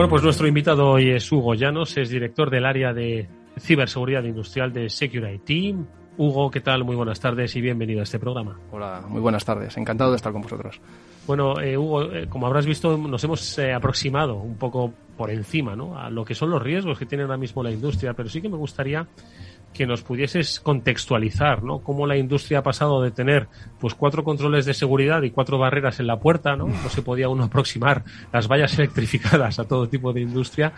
Bueno, 0.00 0.08
pues 0.08 0.22
nuestro 0.22 0.46
invitado 0.46 0.92
hoy 0.92 1.10
es 1.10 1.30
Hugo 1.30 1.52
Llanos, 1.52 1.94
es 1.98 2.08
director 2.08 2.48
del 2.48 2.64
área 2.64 2.94
de 2.94 3.28
ciberseguridad 3.58 4.24
industrial 4.24 4.72
de 4.72 4.88
Security. 4.88 5.76
Hugo, 6.16 6.50
¿qué 6.50 6.62
tal? 6.62 6.84
Muy 6.84 6.96
buenas 6.96 7.20
tardes 7.20 7.54
y 7.56 7.60
bienvenido 7.60 8.00
a 8.00 8.04
este 8.04 8.18
programa. 8.18 8.58
Hola, 8.72 9.02
muy 9.06 9.20
buenas 9.20 9.44
tardes. 9.44 9.76
Encantado 9.76 10.12
de 10.12 10.16
estar 10.16 10.32
con 10.32 10.40
vosotros. 10.40 10.80
Bueno, 11.26 11.60
eh, 11.60 11.76
Hugo, 11.76 12.04
eh, 12.04 12.26
como 12.30 12.46
habrás 12.46 12.64
visto, 12.64 12.96
nos 12.96 13.22
hemos 13.24 13.58
eh, 13.58 13.74
aproximado 13.74 14.36
un 14.36 14.56
poco 14.56 14.90
por 15.18 15.30
encima 15.30 15.76
¿no? 15.76 15.98
a 15.98 16.08
lo 16.08 16.24
que 16.24 16.34
son 16.34 16.48
los 16.48 16.62
riesgos 16.62 16.98
que 16.98 17.04
tiene 17.04 17.24
ahora 17.24 17.36
mismo 17.36 17.62
la 17.62 17.70
industria, 17.70 18.14
pero 18.14 18.30
sí 18.30 18.40
que 18.40 18.48
me 18.48 18.56
gustaría 18.56 19.06
que 19.72 19.86
nos 19.86 20.02
pudieses 20.02 20.60
contextualizar, 20.60 21.62
¿no? 21.62 21.78
Cómo 21.78 22.06
la 22.06 22.16
industria 22.16 22.58
ha 22.58 22.62
pasado 22.62 23.02
de 23.02 23.10
tener, 23.10 23.46
pues, 23.78 23.94
cuatro 23.94 24.24
controles 24.24 24.66
de 24.66 24.74
seguridad 24.74 25.22
y 25.22 25.30
cuatro 25.30 25.58
barreras 25.58 26.00
en 26.00 26.06
la 26.06 26.18
puerta, 26.18 26.56
¿no? 26.56 26.66
No 26.66 26.88
se 26.88 27.02
podía 27.02 27.28
uno 27.28 27.44
aproximar 27.44 28.04
las 28.32 28.48
vallas 28.48 28.76
electrificadas 28.78 29.58
a 29.58 29.64
todo 29.64 29.88
tipo 29.88 30.12
de 30.12 30.22
industria, 30.22 30.72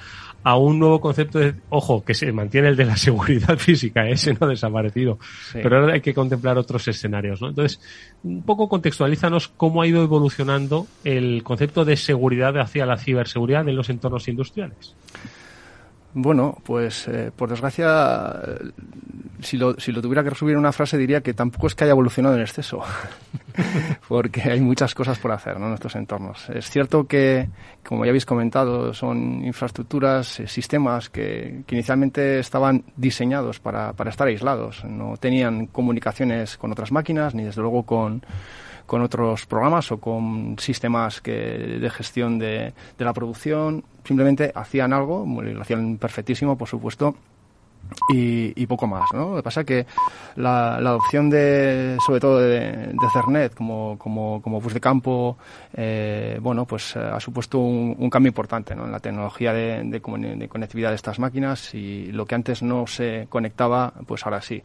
a 0.45 0.57
un 0.57 0.79
nuevo 0.79 1.01
concepto 1.01 1.39
de, 1.39 1.55
ojo, 1.71 2.05
que 2.05 2.15
se 2.15 2.31
mantiene 2.33 2.69
el 2.69 2.77
de 2.77 2.85
la 2.85 2.97
seguridad 2.97 3.57
física, 3.59 4.07
ese 4.09 4.35
no 4.35 4.47
ha 4.47 4.51
desaparecido, 4.51 5.19
pero 5.53 5.81
ahora 5.81 5.95
hay 5.95 6.01
que 6.01 6.15
contemplar 6.15 6.59
otros 6.59 6.87
escenarios, 6.89 7.41
¿no? 7.41 7.49
Entonces, 7.49 7.81
un 8.23 8.43
poco 8.43 8.69
contextualízanos 8.69 9.49
cómo 9.49 9.83
ha 9.83 9.87
ido 9.87 10.03
evolucionando 10.03 10.87
el 11.05 11.43
concepto 11.43 11.85
de 11.85 11.97
seguridad 11.97 12.59
hacia 12.59 12.87
la 12.87 12.99
ciberseguridad 12.99 13.69
en 13.69 13.77
los 13.77 13.89
entornos 13.89 14.29
industriales. 14.29 14.95
Bueno, 16.15 16.59
pues 16.63 17.09
eh, 17.09 17.31
por 17.35 17.49
desgracia, 17.49 18.35
si 19.41 19.57
lo, 19.57 19.81
si 19.81 19.93
lo 19.93 20.03
tuviera 20.03 20.23
que 20.23 20.31
resumir 20.31 20.53
en 20.53 20.59
una 20.59 20.73
frase, 20.73 20.99
diría 20.99 21.23
que 21.23 21.33
tampoco 21.33 21.67
es 21.67 21.75
que 21.75 21.85
haya 21.85 21.93
evolucionado 21.93 22.35
en 22.35 22.43
exceso, 22.43 22.83
porque 24.09 24.43
hay 24.43 24.61
muchas 24.61 24.95
cosas 24.95 25.19
por 25.19 25.33
hacer 25.33 25.59
¿no? 25.59 25.69
en 25.69 25.75
estos 25.75 25.97
entornos. 25.97 26.51
Es 26.51 26.69
cierto 26.69 27.07
que, 27.07 27.49
como 27.83 28.05
ya 28.05 28.11
habéis 28.11 28.27
comentado, 28.27 28.93
son 28.93 29.43
infraestructuras, 29.43 30.41
eh, 30.41 30.49
sistemas 30.49 31.09
que, 31.09 31.63
que, 31.67 31.77
inicialmente 31.77 32.39
estaban 32.41 32.85
diseñados 32.97 33.59
para, 33.59 33.95
para 33.95 34.11
estar 34.11 34.29
aislados, 34.29 34.85
no 34.85 35.17
tenían 35.17 35.67
comunicaciones 35.67 36.59
con 36.59 36.73
otras 36.73 36.93
máquinas, 36.93 37.35
ni 37.35 37.45
desde 37.45 37.63
luego 37.63 37.85
con 37.85 38.23
con 38.93 39.01
otros 39.01 39.47
programas 39.47 39.91
o 39.91 39.97
con 39.97 40.59
sistemas 40.59 41.23
que, 41.23 41.33
de 41.81 41.89
gestión 41.89 42.39
de, 42.39 42.75
de 42.99 43.05
la 43.07 43.15
producción. 43.15 43.85
Simplemente 44.05 44.53
hacían 44.55 44.93
algo, 44.93 45.25
lo 45.27 45.63
hacían 45.63 45.97
perfectísimo, 45.97 46.59
por 46.59 46.69
supuesto, 46.69 47.17
y, 48.09 48.67
poco 48.67 48.87
más, 48.87 49.09
¿no? 49.13 49.31
Lo 49.31 49.37
que 49.37 49.43
pasa 49.43 49.61
es 49.61 49.67
que 49.67 49.87
la, 50.37 50.77
adopción 50.77 51.29
de, 51.29 51.97
sobre 52.05 52.21
todo 52.21 52.39
de, 52.39 52.95
Cernet 53.13 53.55
como, 53.55 53.99
como, 53.99 54.41
como 54.41 54.61
bus 54.61 54.75
de 54.75 54.81
campo, 54.81 55.37
eh, 55.75 56.39
bueno, 56.41 56.65
pues 56.65 56.97
eh, 56.97 57.01
ha 57.01 57.21
supuesto 57.21 57.59
un, 57.59 58.11
cambio 58.11 58.29
importante, 58.29 58.75
¿no? 58.75 58.85
En 58.85 58.93
la 58.93 59.01
tecnología 59.01 59.53
de, 59.53 60.01
conectividad 60.01 60.91
de 60.91 60.97
estas 60.97 61.19
máquinas 61.19 61.75
y 61.75 62.13
lo 62.13 62.27
que 62.27 62.35
antes 62.35 62.63
no 62.63 62.87
se 62.87 63.27
conectaba, 63.29 63.93
pues 64.07 64.25
ahora 64.25 64.41
sí. 64.41 64.63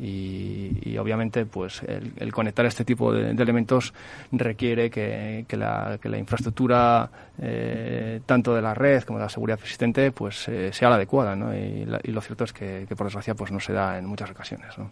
Y, 0.00 0.96
obviamente, 0.98 1.46
pues 1.46 1.82
el, 1.82 2.32
conectar 2.32 2.66
este 2.66 2.84
tipo 2.84 3.12
de, 3.12 3.30
elementos 3.30 3.92
requiere 4.32 4.90
que, 4.90 5.46
la, 5.52 5.98
que 6.00 6.08
la 6.08 6.18
infraestructura, 6.18 7.10
eh, 7.40 8.20
tanto 8.26 8.54
de 8.54 8.62
la 8.62 8.74
red 8.74 9.02
como 9.04 9.18
de 9.18 9.24
la 9.24 9.28
seguridad 9.28 9.58
existente, 9.60 10.12
pues 10.12 10.48
sea 10.72 10.88
la 10.88 10.96
adecuada, 10.96 11.34
¿no? 11.36 11.54
Y, 11.54 11.86
y 12.02 12.10
lo 12.10 12.20
cierto 12.20 12.44
es 12.44 12.52
que 12.52 12.68
que, 12.86 12.96
por 12.96 13.06
desgracia 13.06 13.34
pues 13.34 13.52
no 13.52 13.60
se 13.60 13.72
da 13.72 13.98
en 13.98 14.06
muchas 14.06 14.30
ocasiones. 14.30 14.76
¿no? 14.78 14.90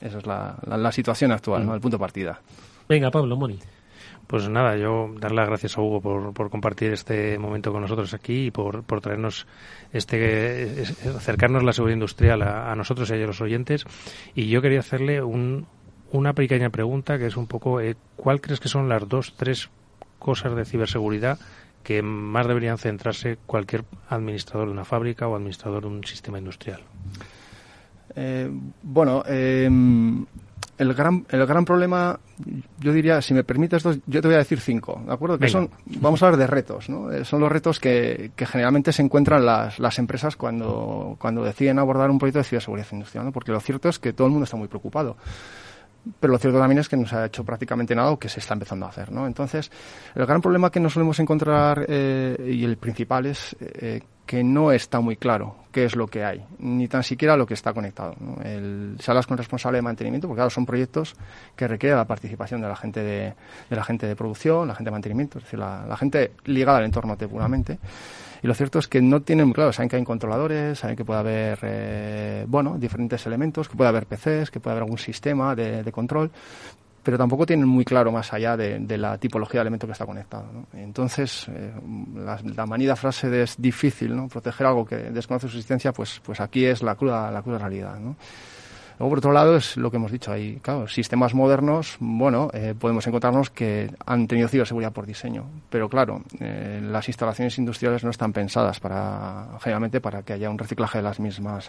Esa 0.00 0.18
es 0.18 0.26
la, 0.26 0.56
la, 0.66 0.92
situación 0.92 1.32
actual, 1.32 1.64
¿no? 1.64 1.72
Mm. 1.72 1.74
el 1.74 1.80
punto 1.80 1.96
de 1.96 2.00
partida. 2.00 2.40
Venga, 2.88 3.10
Pablo, 3.10 3.36
Moni. 3.36 3.58
Pues 4.26 4.48
nada, 4.48 4.76
yo 4.76 5.08
darle 5.20 5.36
las 5.36 5.48
gracias 5.48 5.78
a 5.78 5.80
Hugo 5.80 6.00
por, 6.00 6.32
por 6.32 6.50
compartir 6.50 6.92
este 6.92 7.38
momento 7.38 7.70
con 7.70 7.80
nosotros 7.80 8.12
aquí 8.12 8.46
y 8.46 8.50
por, 8.50 8.82
por 8.82 9.00
traernos 9.00 9.46
este 9.92 10.82
acercarnos 11.16 11.62
la 11.62 11.72
seguridad 11.72 11.94
industrial 11.94 12.42
a, 12.42 12.74
nosotros 12.74 13.08
y 13.10 13.14
a 13.14 13.26
los 13.26 13.40
oyentes. 13.40 13.84
Y 14.34 14.48
yo 14.48 14.60
quería 14.62 14.80
hacerle 14.80 15.22
un, 15.22 15.66
una 16.10 16.32
pequeña 16.32 16.70
pregunta 16.70 17.18
que 17.18 17.26
es 17.26 17.36
un 17.36 17.46
poco 17.46 17.80
eh, 17.80 17.94
¿cuál 18.16 18.40
crees 18.40 18.58
que 18.58 18.68
son 18.68 18.88
las 18.88 19.08
dos, 19.08 19.34
tres 19.36 19.70
cosas 20.18 20.56
de 20.56 20.64
ciberseguridad 20.64 21.38
que 21.86 22.02
más 22.02 22.48
deberían 22.48 22.78
centrarse 22.78 23.38
cualquier 23.46 23.84
administrador 24.08 24.66
de 24.66 24.72
una 24.72 24.84
fábrica 24.84 25.28
o 25.28 25.36
administrador 25.36 25.82
de 25.82 25.88
un 25.88 26.02
sistema 26.02 26.36
industrial? 26.36 26.80
Eh, 28.16 28.50
bueno, 28.82 29.22
eh, 29.28 29.70
el 30.78 30.94
gran, 30.94 31.24
el 31.30 31.46
gran 31.46 31.64
problema, 31.64 32.18
yo 32.80 32.92
diría, 32.92 33.22
si 33.22 33.34
me 33.34 33.44
permites 33.44 33.84
dos, 33.84 34.00
yo 34.04 34.20
te 34.20 34.26
voy 34.26 34.34
a 34.34 34.38
decir 34.38 34.58
cinco, 34.58 35.00
¿de 35.06 35.12
acuerdo? 35.12 35.38
Que 35.38 35.48
son, 35.48 35.70
vamos 36.00 36.20
a 36.20 36.26
hablar 36.26 36.40
de 36.40 36.48
retos, 36.48 36.88
¿no? 36.88 37.12
Eh, 37.12 37.24
son 37.24 37.38
los 37.38 37.52
retos 37.52 37.78
que, 37.78 38.32
que 38.34 38.46
generalmente 38.46 38.92
se 38.92 39.02
encuentran 39.02 39.46
las, 39.46 39.78
las 39.78 40.00
empresas 40.00 40.34
cuando, 40.34 41.14
cuando 41.20 41.44
deciden 41.44 41.78
abordar 41.78 42.10
un 42.10 42.18
proyecto 42.18 42.40
de 42.40 42.46
ciberseguridad 42.46 42.88
industrial, 42.90 43.26
¿no? 43.26 43.30
Porque 43.30 43.52
lo 43.52 43.60
cierto 43.60 43.88
es 43.88 44.00
que 44.00 44.12
todo 44.12 44.26
el 44.26 44.32
mundo 44.32 44.42
está 44.42 44.56
muy 44.56 44.66
preocupado 44.66 45.16
pero 46.20 46.32
lo 46.32 46.38
cierto 46.38 46.58
también 46.58 46.78
es 46.78 46.88
que 46.88 46.96
no 46.96 47.06
se 47.06 47.16
ha 47.16 47.26
hecho 47.26 47.44
prácticamente 47.44 47.94
nada 47.94 48.10
o 48.10 48.18
que 48.18 48.28
se 48.28 48.40
está 48.40 48.54
empezando 48.54 48.86
a 48.86 48.90
hacer. 48.90 49.10
¿no? 49.10 49.26
Entonces, 49.26 49.70
el 50.14 50.26
gran 50.26 50.40
problema 50.40 50.70
que 50.70 50.80
nos 50.80 50.92
solemos 50.92 51.18
encontrar 51.18 51.84
eh, 51.88 52.36
y 52.52 52.64
el 52.64 52.76
principal 52.76 53.26
es 53.26 53.56
eh, 53.60 54.02
que 54.24 54.42
no 54.42 54.72
está 54.72 55.00
muy 55.00 55.16
claro 55.16 55.56
qué 55.70 55.84
es 55.84 55.94
lo 55.94 56.06
que 56.06 56.24
hay, 56.24 56.44
ni 56.58 56.88
tan 56.88 57.02
siquiera 57.02 57.36
lo 57.36 57.46
que 57.46 57.54
está 57.54 57.72
conectado. 57.72 58.14
El, 58.42 58.96
se 58.98 59.10
hablas 59.10 59.26
con 59.26 59.36
responsable 59.36 59.78
de 59.78 59.82
mantenimiento, 59.82 60.26
porque 60.26 60.38
claro, 60.38 60.50
son 60.50 60.66
proyectos 60.66 61.14
que 61.54 61.68
requieren 61.68 61.98
la 61.98 62.06
participación 62.06 62.60
de 62.60 62.68
la 62.68 62.76
gente 62.76 63.02
de, 63.02 63.34
de 63.68 63.76
la 63.76 63.84
gente 63.84 64.06
de 64.06 64.16
producción, 64.16 64.66
la 64.66 64.74
gente 64.74 64.88
de 64.88 64.92
mantenimiento, 64.92 65.38
es 65.38 65.44
decir, 65.44 65.58
la, 65.58 65.84
la 65.86 65.96
gente 65.96 66.32
ligada 66.44 66.78
al 66.78 66.84
entorno 66.84 67.16
puramente. 67.16 67.78
Y 68.42 68.46
lo 68.46 68.54
cierto 68.54 68.78
es 68.78 68.88
que 68.88 69.00
no 69.00 69.22
tienen 69.22 69.52
claro, 69.52 69.72
saben 69.72 69.88
que 69.88 69.96
hay 69.96 70.04
controladores, 70.04 70.78
saben 70.78 70.96
que 70.96 71.04
puede 71.04 71.20
haber, 71.20 71.58
eh, 71.62 72.44
bueno, 72.48 72.76
diferentes 72.78 73.26
elementos, 73.26 73.68
que 73.68 73.76
puede 73.76 73.88
haber 73.88 74.06
PCs, 74.06 74.50
que 74.50 74.60
puede 74.60 74.72
haber 74.72 74.84
algún 74.84 74.98
sistema 74.98 75.54
de, 75.54 75.82
de 75.82 75.92
control, 75.92 76.30
pero 77.02 77.16
tampoco 77.16 77.46
tienen 77.46 77.68
muy 77.68 77.84
claro 77.84 78.10
más 78.10 78.32
allá 78.32 78.56
de, 78.56 78.80
de 78.80 78.98
la 78.98 79.16
tipología 79.16 79.60
de 79.60 79.62
elemento 79.62 79.86
que 79.86 79.92
está 79.92 80.04
conectado. 80.04 80.46
¿no? 80.52 80.66
Entonces, 80.76 81.46
eh, 81.48 81.72
la, 82.16 82.40
la, 82.42 82.66
manida 82.66 82.96
frase 82.96 83.28
de 83.30 83.44
es 83.44 83.54
difícil 83.56 84.16
¿no? 84.16 84.26
proteger 84.28 84.66
algo 84.66 84.84
que 84.84 84.96
desconoce 84.96 85.48
su 85.48 85.56
existencia, 85.56 85.92
pues, 85.92 86.20
pues 86.24 86.40
aquí 86.40 86.64
es 86.64 86.82
la 86.82 86.96
cruda, 86.96 87.30
la 87.30 87.42
cruda 87.42 87.58
realidad. 87.58 87.96
¿no? 88.00 88.16
Luego, 88.98 89.10
por 89.10 89.18
otro 89.18 89.32
lado, 89.32 89.56
es 89.56 89.76
lo 89.76 89.90
que 89.90 89.98
hemos 89.98 90.10
dicho. 90.10 90.32
Hay, 90.32 90.56
claro, 90.62 90.88
sistemas 90.88 91.34
modernos, 91.34 91.96
bueno, 92.00 92.48
eh, 92.54 92.74
podemos 92.78 93.06
encontrarnos 93.06 93.50
que 93.50 93.90
han 94.06 94.26
tenido 94.26 94.48
ciberseguridad 94.48 94.92
por 94.92 95.04
diseño. 95.04 95.44
Pero 95.68 95.88
claro, 95.88 96.22
eh, 96.40 96.80
las 96.82 97.06
instalaciones 97.08 97.58
industriales 97.58 98.04
no 98.04 98.10
están 98.10 98.32
pensadas 98.32 98.80
para, 98.80 99.48
generalmente, 99.60 100.00
para 100.00 100.22
que 100.22 100.32
haya 100.32 100.48
un 100.48 100.58
reciclaje 100.58 100.98
de 100.98 101.02
las 101.02 101.20
mismas 101.20 101.68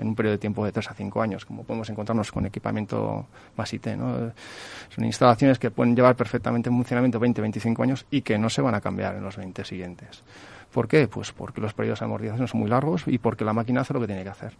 en 0.00 0.08
un 0.08 0.14
periodo 0.14 0.32
de 0.32 0.38
tiempo 0.38 0.64
de 0.64 0.70
3 0.70 0.90
a 0.90 0.94
5 0.94 1.22
años, 1.22 1.44
como 1.44 1.64
podemos 1.64 1.90
encontrarnos 1.90 2.30
con 2.30 2.46
equipamiento 2.46 3.26
más 3.56 3.72
IT, 3.72 3.86
¿no? 3.96 4.32
Son 4.94 5.04
instalaciones 5.04 5.58
que 5.58 5.70
pueden 5.72 5.96
llevar 5.96 6.14
perfectamente 6.14 6.68
en 6.68 6.76
funcionamiento 6.76 7.18
20, 7.18 7.40
25 7.40 7.82
años 7.82 8.06
y 8.10 8.22
que 8.22 8.38
no 8.38 8.48
se 8.48 8.62
van 8.62 8.74
a 8.74 8.80
cambiar 8.80 9.16
en 9.16 9.24
los 9.24 9.36
20 9.36 9.64
siguientes. 9.64 10.22
¿Por 10.72 10.86
qué? 10.86 11.08
Pues 11.08 11.32
porque 11.32 11.60
los 11.60 11.74
periodos 11.74 11.98
de 11.98 12.04
amortización 12.04 12.46
son 12.46 12.60
muy 12.60 12.70
largos 12.70 13.02
y 13.06 13.18
porque 13.18 13.44
la 13.44 13.52
máquina 13.52 13.80
hace 13.80 13.92
lo 13.92 14.00
que 14.00 14.06
tiene 14.06 14.22
que 14.22 14.28
hacer. 14.28 14.52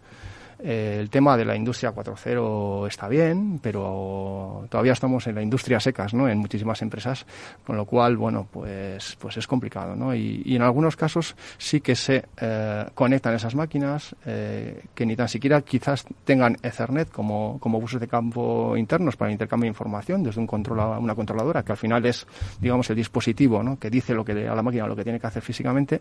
Eh, 0.63 0.99
el 1.01 1.11
tema 1.11 1.37
de 1.37 1.45
la 1.45 1.57
industria 1.57 1.95
4.0 1.95 2.87
está 2.87 3.09
bien, 3.09 3.59
pero 3.63 4.67
todavía 4.69 4.93
estamos 4.93 5.27
en 5.27 5.35
la 5.35 5.43
industria 5.43 5.81
secas, 5.81 6.15
¿no? 6.15 6.29
En 6.29 6.39
muchísimas 6.39 6.83
empresas, 6.83 7.27
con 7.67 7.77
lo 7.77 7.85
cual, 7.85 8.17
bueno, 8.17 8.47
pues, 8.51 9.17
pues 9.19 9.37
es 9.37 9.47
complicado, 9.47 9.97
¿no? 9.97 10.15
Y, 10.15 10.43
y 10.45 10.57
en 10.57 10.63
algunos 10.63 10.97
casos 10.97 11.37
sí 11.59 11.81
que 11.81 11.95
se 11.95 12.25
eh, 12.41 12.87
conectan 12.95 13.35
esas 13.35 13.55
máquinas 13.55 14.15
eh, 14.27 14.85
que 14.95 15.07
ni 15.07 15.17
tan 15.17 15.29
siquiera 15.29 15.63
quizás 15.63 16.05
tengan 16.25 16.57
Ethernet 16.63 17.11
como, 17.11 17.59
como 17.61 17.81
buses 17.81 18.01
de 18.01 18.09
campo 18.09 18.77
internos 18.77 19.17
para 19.17 19.31
el 19.31 19.33
intercambio 19.33 19.65
de 19.65 19.69
información 19.69 20.23
desde 20.23 20.41
un 20.41 20.47
control 20.47 20.81
una 20.99 21.15
controladora, 21.15 21.63
que 21.63 21.73
al 21.73 21.79
final 21.79 22.05
es, 22.07 22.27
digamos, 22.61 22.89
el 22.91 22.97
dispositivo, 22.97 23.63
¿no? 23.63 23.79
Que 23.79 23.91
dice 23.91 24.15
lo 24.15 24.25
que 24.25 24.49
a 24.49 24.55
la 24.55 24.63
máquina 24.63 24.87
lo 24.87 24.97
que 24.97 25.05
tiene 25.05 25.21
que 25.21 25.27
hacer 25.27 25.43
físicamente, 25.43 26.01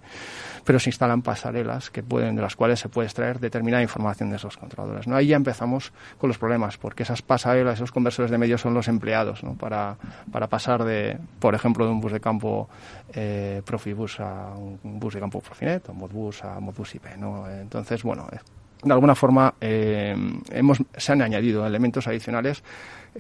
pero 0.64 0.80
se 0.80 0.90
instalan 0.90 1.22
pasarelas 1.22 1.90
que 1.90 2.04
pueden, 2.04 2.36
de 2.36 2.42
las 2.42 2.56
cuales 2.56 2.80
se 2.80 2.90
puede 2.90 3.08
extraer 3.08 3.40
determinada 3.40 3.82
información 3.82 4.30
de 4.30 4.38
esos 4.38 4.49
controladores. 4.58 5.08
¿no? 5.08 5.16
Ahí 5.16 5.28
ya 5.28 5.36
empezamos 5.36 5.92
con 6.18 6.28
los 6.28 6.38
problemas, 6.38 6.78
porque 6.78 7.04
esas 7.04 7.22
pasarelas, 7.22 7.76
esos 7.76 7.92
conversores 7.92 8.32
de 8.32 8.38
medios 8.38 8.62
son 8.62 8.74
los 8.74 8.88
empleados 8.88 9.44
¿no? 9.44 9.54
para, 9.54 9.98
para 10.32 10.48
pasar 10.48 10.84
de, 10.84 11.18
por 11.40 11.56
ejemplo, 11.56 11.86
de 11.86 11.92
un 11.92 12.02
bus 12.02 12.12
de 12.12 12.20
campo 12.20 12.70
eh, 13.14 13.62
Profibus 13.66 14.20
a 14.20 14.54
un 14.56 15.00
bus 15.00 15.14
de 15.14 15.20
campo 15.20 15.42
Profinet, 15.42 15.90
o 15.90 15.94
Modbus 15.94 16.44
a 16.44 16.60
Modbus 16.60 16.96
IP. 16.96 17.18
¿no? 17.18 17.50
Entonces, 17.50 18.04
bueno, 18.04 18.28
eh, 18.32 18.38
de 18.84 18.94
alguna 18.94 19.16
forma 19.16 19.54
eh, 19.60 20.16
hemos, 20.52 20.82
se 20.96 21.12
han 21.12 21.22
añadido 21.22 21.66
elementos 21.66 22.08
adicionales 22.08 22.64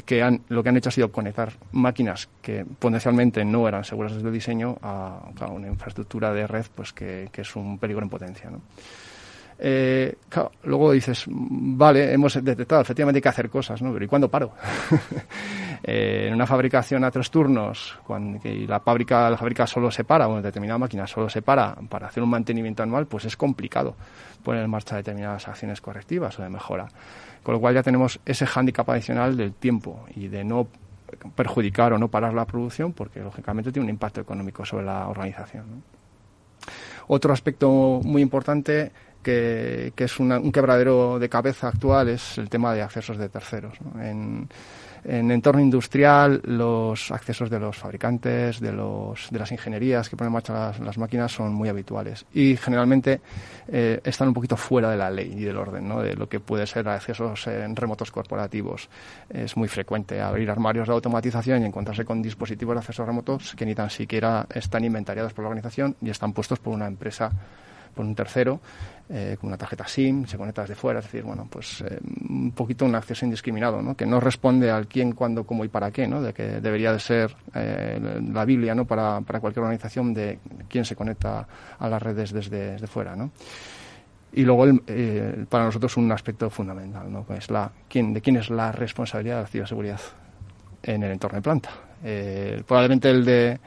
que 0.06 0.24
han, 0.24 0.42
lo 0.48 0.64
que 0.64 0.70
han 0.70 0.78
hecho 0.78 0.90
ha 0.90 0.92
sido 0.92 1.12
conectar 1.12 1.52
máquinas 1.72 2.30
que 2.42 2.66
potencialmente 2.66 3.44
no 3.44 3.68
eran 3.68 3.84
seguras 3.84 4.14
desde 4.14 4.28
el 4.28 4.34
diseño 4.34 4.78
a, 4.82 5.20
a 5.40 5.48
una 5.48 5.68
infraestructura 5.68 6.32
de 6.32 6.48
red 6.48 6.66
pues 6.74 6.94
que, 6.94 7.30
que 7.32 7.42
es 7.42 7.56
un 7.56 7.78
peligro 7.78 8.04
en 8.04 8.10
potencia. 8.10 8.50
¿no? 8.50 8.62
Eh, 9.62 10.16
luego 10.64 10.94
dices, 10.94 11.26
vale, 11.28 12.14
hemos 12.14 12.42
detectado, 12.42 12.82
efectivamente 12.82 13.18
hay 13.18 13.22
que 13.22 13.30
hacer 13.30 13.50
cosas, 13.50 13.82
¿no? 13.82 13.92
Pero 13.92 14.06
¿y 14.06 14.08
cuándo 14.08 14.30
paro? 14.30 14.54
Eh, 15.82 16.26
en 16.28 16.34
una 16.34 16.46
fabricación 16.46 17.06
a 17.06 17.10
tres 17.10 17.32
turnos, 17.32 17.98
cuando 18.06 18.38
la 18.44 18.82
fábrica, 18.82 19.30
la 19.30 19.38
fábrica 19.38 19.66
solo 19.66 19.90
se 19.90 20.04
para, 20.04 20.26
en 20.26 20.42
determinada 20.42 20.78
máquina 20.78 21.08
solo 21.08 21.30
se 21.30 21.42
para 21.42 21.74
para 21.88 22.08
hacer 22.08 22.22
un 22.22 22.30
mantenimiento 22.30 22.84
anual, 22.84 23.08
pues 23.08 23.24
es 23.24 23.38
complicado 23.38 23.96
poner 24.44 24.66
en 24.66 24.70
marcha 24.70 24.98
determinadas 24.98 25.48
acciones 25.48 25.80
correctivas 25.80 26.38
o 26.38 26.44
de 26.44 26.50
mejora. 26.50 26.90
Con 27.44 27.54
lo 27.54 27.62
cual 27.62 27.76
ya 27.76 27.82
tenemos 27.82 28.20
ese 28.26 28.46
hándicap 28.46 28.90
adicional 28.90 29.38
del 29.38 29.54
tiempo 29.54 30.06
y 30.14 30.28
de 30.28 30.44
no 30.44 30.68
perjudicar 31.34 31.94
o 31.94 31.98
no 31.98 32.10
parar 32.10 32.34
la 32.34 32.46
producción, 32.46 32.92
porque 32.92 33.22
lógicamente 33.22 33.72
tiene 33.72 33.86
un 33.86 33.90
impacto 33.90 34.20
económico 34.20 34.66
sobre 34.66 34.86
la 34.86 35.08
organización. 35.08 35.82
Otro 37.08 37.34
aspecto 37.34 38.02
muy 38.04 38.22
importante 38.22 38.92
que, 39.22 39.94
es 39.96 40.20
un 40.20 40.52
quebradero 40.52 41.20
de 41.20 41.30
cabeza 41.30 41.68
actual 41.68 42.10
es 42.10 42.38
el 42.38 42.50
tema 42.50 42.74
de 42.74 42.82
accesos 42.82 43.18
de 43.18 43.30
terceros. 43.30 43.78
En, 44.00 44.48
en 45.04 45.32
entorno 45.32 45.62
industrial, 45.62 46.42
los 46.44 47.12
accesos 47.12 47.50
de 47.50 47.60
los 47.60 47.78
fabricantes, 47.78 48.60
de, 48.60 48.72
los, 48.72 49.30
de 49.32 49.40
las 49.40 49.52
ingenierías 49.52 50.10
que 50.10 50.18
ponen 50.18 50.30
en 50.30 50.34
marcha 50.34 50.74
las, 50.80 50.98
máquinas 50.98 51.32
son 51.32 51.54
muy 51.54 51.70
habituales 51.70 52.26
y 52.34 52.58
generalmente 52.58 53.22
eh, 53.68 54.02
están 54.04 54.28
un 54.28 54.34
poquito 54.34 54.58
fuera 54.58 54.92
de 54.92 54.98
la 54.98 55.10
ley 55.10 55.34
y 55.36 55.44
del 55.44 55.58
orden, 55.58 55.88
¿no? 55.88 56.02
de 56.02 56.16
lo 56.16 56.28
que 56.28 56.40
puede 56.40 56.68
ser 56.68 56.88
accesos 56.90 57.48
en 57.48 57.76
remotos 57.76 58.12
corporativos. 58.12 58.90
Es 59.30 59.56
muy 59.56 59.68
frecuente 59.68 60.22
abrir 60.22 60.50
armarios 60.50 60.88
de 60.88 60.94
automatización 60.94 61.62
y 61.62 61.66
encontrarse 61.66 62.06
con 62.06 62.22
dispositivos 62.22 62.76
de 62.76 62.80
acceso 62.80 63.06
remotos 63.06 63.56
que 63.56 63.66
ni 63.66 63.76
tan 63.76 63.90
siquiera 63.90 64.46
están 64.54 64.84
inventariados 64.84 65.34
por 65.34 65.44
la 65.44 65.50
organización 65.50 65.96
y 66.02 66.10
están 66.10 66.34
puestos 66.34 66.60
por 66.60 66.74
una 66.74 66.88
empresa 66.88 67.32
por 67.94 68.06
un 68.06 68.16
tercero, 68.16 68.60
eh, 69.12 69.38
con 69.42 69.48
una 69.48 69.58
tarjeta 69.58 69.88
SIM, 69.88 70.28
se 70.28 70.38
conecta 70.38 70.62
desde 70.62 70.76
fuera, 70.76 71.00
es 71.00 71.06
decir, 71.06 71.24
bueno, 71.24 71.48
pues 71.50 71.82
eh, 71.82 72.00
un 72.30 72.52
poquito 72.52 72.86
un 72.86 72.94
acceso 72.94 73.26
indiscriminado, 73.26 73.82
¿no? 73.82 73.96
que 73.96 74.06
no 74.06 74.20
responde 74.20 74.70
al 74.70 74.86
quién, 74.86 75.14
cuándo, 75.14 75.46
cómo 75.46 75.66
y 75.66 75.68
para 75.68 75.90
qué, 75.90 76.08
¿no? 76.08 76.22
de 76.22 76.32
que 76.32 76.62
debería 76.62 76.94
de 76.94 77.00
ser 77.00 77.36
eh, 77.56 78.00
la 78.32 78.46
Biblia 78.46 78.76
¿no? 78.76 78.86
para, 78.86 79.20
para 79.22 79.40
cualquier 79.40 79.64
organización 79.64 80.14
de 80.14 80.38
quién 80.68 80.86
se 80.86 80.96
conecta 80.96 81.48
a 81.80 81.90
las 81.90 82.00
redes 82.00 82.32
desde, 82.32 82.74
desde 82.74 82.86
fuera. 82.86 83.16
¿no? 83.16 83.32
Y 84.32 84.44
luego, 84.44 84.66
el, 84.66 85.48
para 85.50 85.66
nosotros, 85.66 85.98
un 85.98 86.12
aspecto 86.12 86.52
fundamental, 86.52 87.12
¿no? 87.12 87.26
es 87.36 87.50
la, 87.50 87.72
quién, 87.90 88.14
de 88.14 88.22
quién 88.22 88.36
es 88.36 88.52
la 88.52 88.72
responsabilidad 88.72 89.38
de 89.38 89.42
la 89.42 89.48
ciberseguridad 89.48 90.02
en 90.84 91.02
el 91.02 91.14
entorno 91.14 91.38
de 91.38 91.42
planta. 91.42 91.72
probablemente 92.68 93.10
el 93.10 93.26
de 93.26 93.60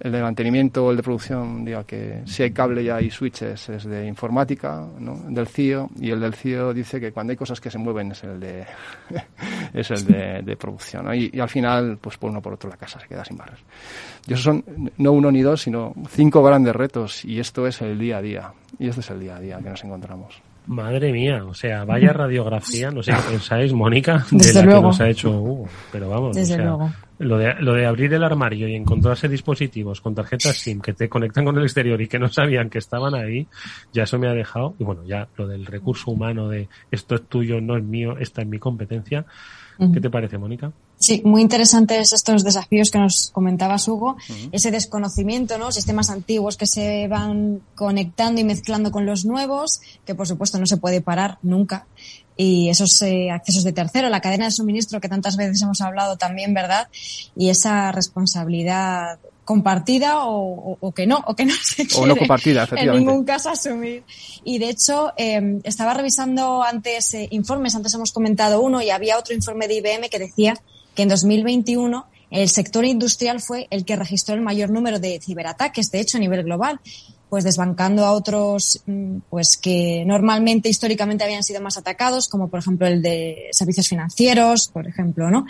el 0.00 0.12
de 0.12 0.22
mantenimiento 0.22 0.84
o 0.84 0.90
el 0.90 0.96
de 0.96 1.02
producción 1.02 1.64
diga 1.64 1.84
que 1.84 2.22
si 2.24 2.42
hay 2.42 2.52
cable 2.52 2.82
y 2.82 2.88
hay 2.88 3.10
switches 3.10 3.68
es 3.68 3.84
de 3.84 4.06
informática, 4.06 4.86
¿no? 4.98 5.16
del 5.28 5.46
CIO, 5.46 5.90
y 6.00 6.10
el 6.10 6.20
del 6.20 6.34
CIO 6.34 6.72
dice 6.72 7.00
que 7.00 7.12
cuando 7.12 7.32
hay 7.32 7.36
cosas 7.36 7.60
que 7.60 7.70
se 7.70 7.78
mueven 7.78 8.12
es 8.12 8.22
el 8.24 8.38
de, 8.38 8.64
es 9.74 9.90
el 9.90 10.06
de, 10.06 10.56
producción. 10.56 11.06
Y, 11.14 11.38
al 11.40 11.48
final, 11.48 11.98
pues 12.00 12.16
por 12.16 12.30
uno 12.30 12.40
por 12.40 12.54
otro 12.54 12.70
la 12.70 12.76
casa 12.76 13.00
se 13.00 13.06
queda 13.06 13.24
sin 13.24 13.36
barras. 13.36 13.60
Y 14.26 14.32
esos 14.32 14.44
son 14.44 14.64
no 14.98 15.12
uno 15.12 15.30
ni 15.30 15.42
dos, 15.42 15.62
sino 15.62 15.94
cinco 16.08 16.42
grandes 16.42 16.74
retos, 16.74 17.24
y 17.24 17.40
esto 17.40 17.66
es 17.66 17.80
el 17.82 17.98
día 17.98 18.18
a 18.18 18.22
día. 18.22 18.52
Y 18.78 18.88
este 18.88 19.00
es 19.00 19.10
el 19.10 19.20
día 19.20 19.36
a 19.36 19.40
día 19.40 19.58
que 19.58 19.70
nos 19.70 19.82
encontramos. 19.84 20.40
Madre 20.66 21.12
mía, 21.12 21.44
o 21.46 21.54
sea, 21.54 21.84
vaya 21.84 22.12
radiografía, 22.12 22.90
no 22.90 23.02
sé 23.02 23.12
qué 23.12 23.22
pensáis, 23.30 23.72
Mónica, 23.72 24.26
de 24.30 24.52
la 24.52 24.60
que 24.60 24.82
nos 24.82 25.00
ha 25.00 25.08
hecho 25.08 25.30
Hugo. 25.30 25.68
Pero 25.90 26.10
vamos, 26.10 26.36
o 26.36 26.44
sea, 26.44 26.76
Lo, 27.18 27.36
de, 27.36 27.54
lo 27.60 27.74
de 27.74 27.84
abrir 27.84 28.14
el 28.14 28.22
armario 28.22 28.68
y 28.68 28.76
encontrarse 28.76 29.28
dispositivos 29.28 30.00
con 30.00 30.14
tarjetas 30.14 30.56
SIM 30.56 30.80
que 30.80 30.92
te 30.92 31.08
conectan 31.08 31.44
con 31.44 31.56
el 31.58 31.64
exterior 31.64 32.00
y 32.00 32.06
que 32.06 32.18
no 32.18 32.28
sabían 32.28 32.70
que 32.70 32.78
estaban 32.78 33.14
ahí, 33.14 33.48
ya 33.92 34.04
eso 34.04 34.18
me 34.18 34.28
ha 34.28 34.34
dejado. 34.34 34.74
Y 34.78 34.84
bueno, 34.84 35.04
ya 35.04 35.28
lo 35.36 35.48
del 35.48 35.66
recurso 35.66 36.12
humano 36.12 36.48
de 36.48 36.68
esto 36.90 37.16
es 37.16 37.22
tuyo, 37.26 37.60
no 37.60 37.76
es 37.76 37.82
mío, 37.82 38.16
está 38.18 38.42
en 38.42 38.50
mi 38.50 38.58
competencia. 38.58 39.26
¿Qué 39.92 40.00
te 40.00 40.10
parece, 40.10 40.38
Mónica? 40.38 40.72
Sí, 40.96 41.22
muy 41.24 41.40
interesantes 41.40 42.12
estos 42.12 42.42
desafíos 42.42 42.90
que 42.90 42.98
nos 42.98 43.30
comentabas, 43.30 43.86
Hugo. 43.86 44.16
Ese 44.50 44.72
desconocimiento, 44.72 45.56
¿no? 45.56 45.70
Sistemas 45.70 46.10
antiguos 46.10 46.56
que 46.56 46.66
se 46.66 47.06
van 47.06 47.60
conectando 47.76 48.40
y 48.40 48.44
mezclando 48.44 48.90
con 48.90 49.06
los 49.06 49.24
nuevos, 49.24 49.80
que 50.04 50.16
por 50.16 50.26
supuesto 50.26 50.58
no 50.58 50.66
se 50.66 50.78
puede 50.78 51.00
parar 51.00 51.38
nunca. 51.42 51.86
Y 52.40 52.68
esos 52.68 53.02
eh, 53.02 53.32
accesos 53.32 53.64
de 53.64 53.72
tercero, 53.72 54.08
la 54.08 54.20
cadena 54.20 54.44
de 54.44 54.52
suministro 54.52 55.00
que 55.00 55.08
tantas 55.08 55.36
veces 55.36 55.60
hemos 55.60 55.80
hablado 55.80 56.16
también, 56.16 56.54
¿verdad? 56.54 56.86
Y 57.36 57.50
esa 57.50 57.90
responsabilidad 57.90 59.18
compartida 59.44 60.26
o, 60.26 60.92
que 60.94 61.08
no, 61.08 61.24
o 61.26 61.34
que 61.34 61.46
no 61.46 61.54
se 61.62 61.84
quiere 61.84 62.04
o 62.04 62.06
no 62.06 62.14
compartida, 62.16 62.68
en 62.76 62.92
ningún 62.92 63.24
caso 63.24 63.50
asumir. 63.50 64.04
Y 64.44 64.58
de 64.58 64.70
hecho, 64.70 65.12
em, 65.16 65.60
estaba 65.64 65.94
revisando 65.94 66.62
antes 66.62 67.14
eh, 67.14 67.26
informes, 67.32 67.74
antes 67.74 67.92
hemos 67.94 68.12
comentado 68.12 68.60
uno 68.60 68.80
y 68.82 68.90
había 68.90 69.18
otro 69.18 69.34
informe 69.34 69.66
de 69.66 69.74
IBM 69.74 70.08
que 70.08 70.20
decía 70.20 70.54
que 70.94 71.02
en 71.02 71.08
2021 71.08 72.06
el 72.30 72.48
sector 72.50 72.84
industrial 72.84 73.40
fue 73.40 73.66
el 73.70 73.84
que 73.84 73.96
registró 73.96 74.36
el 74.36 74.42
mayor 74.42 74.70
número 74.70 75.00
de 75.00 75.18
ciberataques, 75.20 75.90
de 75.90 76.00
hecho, 76.00 76.18
a 76.18 76.20
nivel 76.20 76.44
global 76.44 76.78
pues 77.28 77.44
desbancando 77.44 78.04
a 78.04 78.12
otros 78.12 78.82
mm, 78.86 79.18
pues 79.30 79.56
que 79.56 80.04
normalmente 80.06 80.68
históricamente 80.68 81.24
habían 81.24 81.42
sido 81.42 81.60
más 81.60 81.76
atacados 81.76 82.28
como 82.28 82.48
por 82.48 82.60
ejemplo 82.60 82.86
el 82.86 83.02
de 83.02 83.48
servicios 83.52 83.88
financieros 83.88 84.68
por 84.68 84.86
ejemplo 84.86 85.30
no 85.30 85.46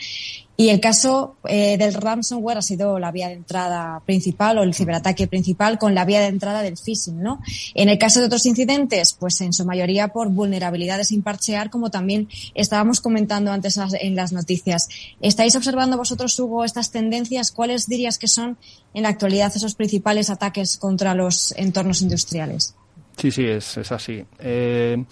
y 0.60 0.70
el 0.70 0.80
caso 0.80 1.36
eh, 1.44 1.78
del 1.78 1.94
ransomware 1.94 2.58
ha 2.58 2.62
sido 2.62 2.98
la 2.98 3.12
vía 3.12 3.28
de 3.28 3.34
entrada 3.34 4.02
principal 4.04 4.58
o 4.58 4.64
el 4.64 4.74
ciberataque 4.74 5.28
principal 5.28 5.78
con 5.78 5.94
la 5.94 6.04
vía 6.04 6.20
de 6.20 6.26
entrada 6.26 6.62
del 6.62 6.76
phishing, 6.76 7.22
¿no? 7.22 7.40
En 7.74 7.88
el 7.88 7.96
caso 7.96 8.18
de 8.18 8.26
otros 8.26 8.44
incidentes, 8.44 9.12
pues 9.12 9.40
en 9.40 9.52
su 9.52 9.64
mayoría 9.64 10.08
por 10.08 10.30
vulnerabilidades 10.30 11.08
sin 11.08 11.22
parchear, 11.22 11.70
como 11.70 11.92
también 11.92 12.28
estábamos 12.56 13.00
comentando 13.00 13.52
antes 13.52 13.78
en 14.00 14.16
las 14.16 14.32
noticias. 14.32 14.88
¿Estáis 15.20 15.54
observando 15.54 15.96
vosotros, 15.96 16.36
Hugo, 16.40 16.64
estas 16.64 16.90
tendencias? 16.90 17.52
¿Cuáles 17.52 17.86
dirías 17.86 18.18
que 18.18 18.26
son 18.26 18.58
en 18.94 19.04
la 19.04 19.10
actualidad 19.10 19.52
esos 19.54 19.76
principales 19.76 20.28
ataques 20.28 20.76
contra 20.76 21.14
los 21.14 21.52
entornos 21.56 22.02
industriales? 22.02 22.74
Sí, 23.16 23.30
sí, 23.30 23.44
es, 23.44 23.76
es 23.76 23.92
así. 23.92 24.24
Eh, 24.40 25.04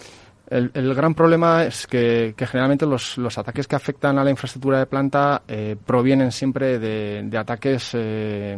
el, 0.49 0.95
gran 0.95 1.15
problema 1.15 1.65
es 1.65 1.87
que, 1.87 2.35
generalmente 2.39 2.87
los, 2.87 3.19
ataques 3.39 3.67
que 3.67 3.77
afectan 3.77 4.19
a 4.19 4.25
la 4.25 4.31
infraestructura 4.31 4.79
de 4.79 4.87
planta 4.87 5.43
eh, 5.49 5.77
provienen 5.85 6.31
siempre 6.31 6.79
de, 6.79 7.37
ataques 7.37 7.91
eh, 7.95 8.57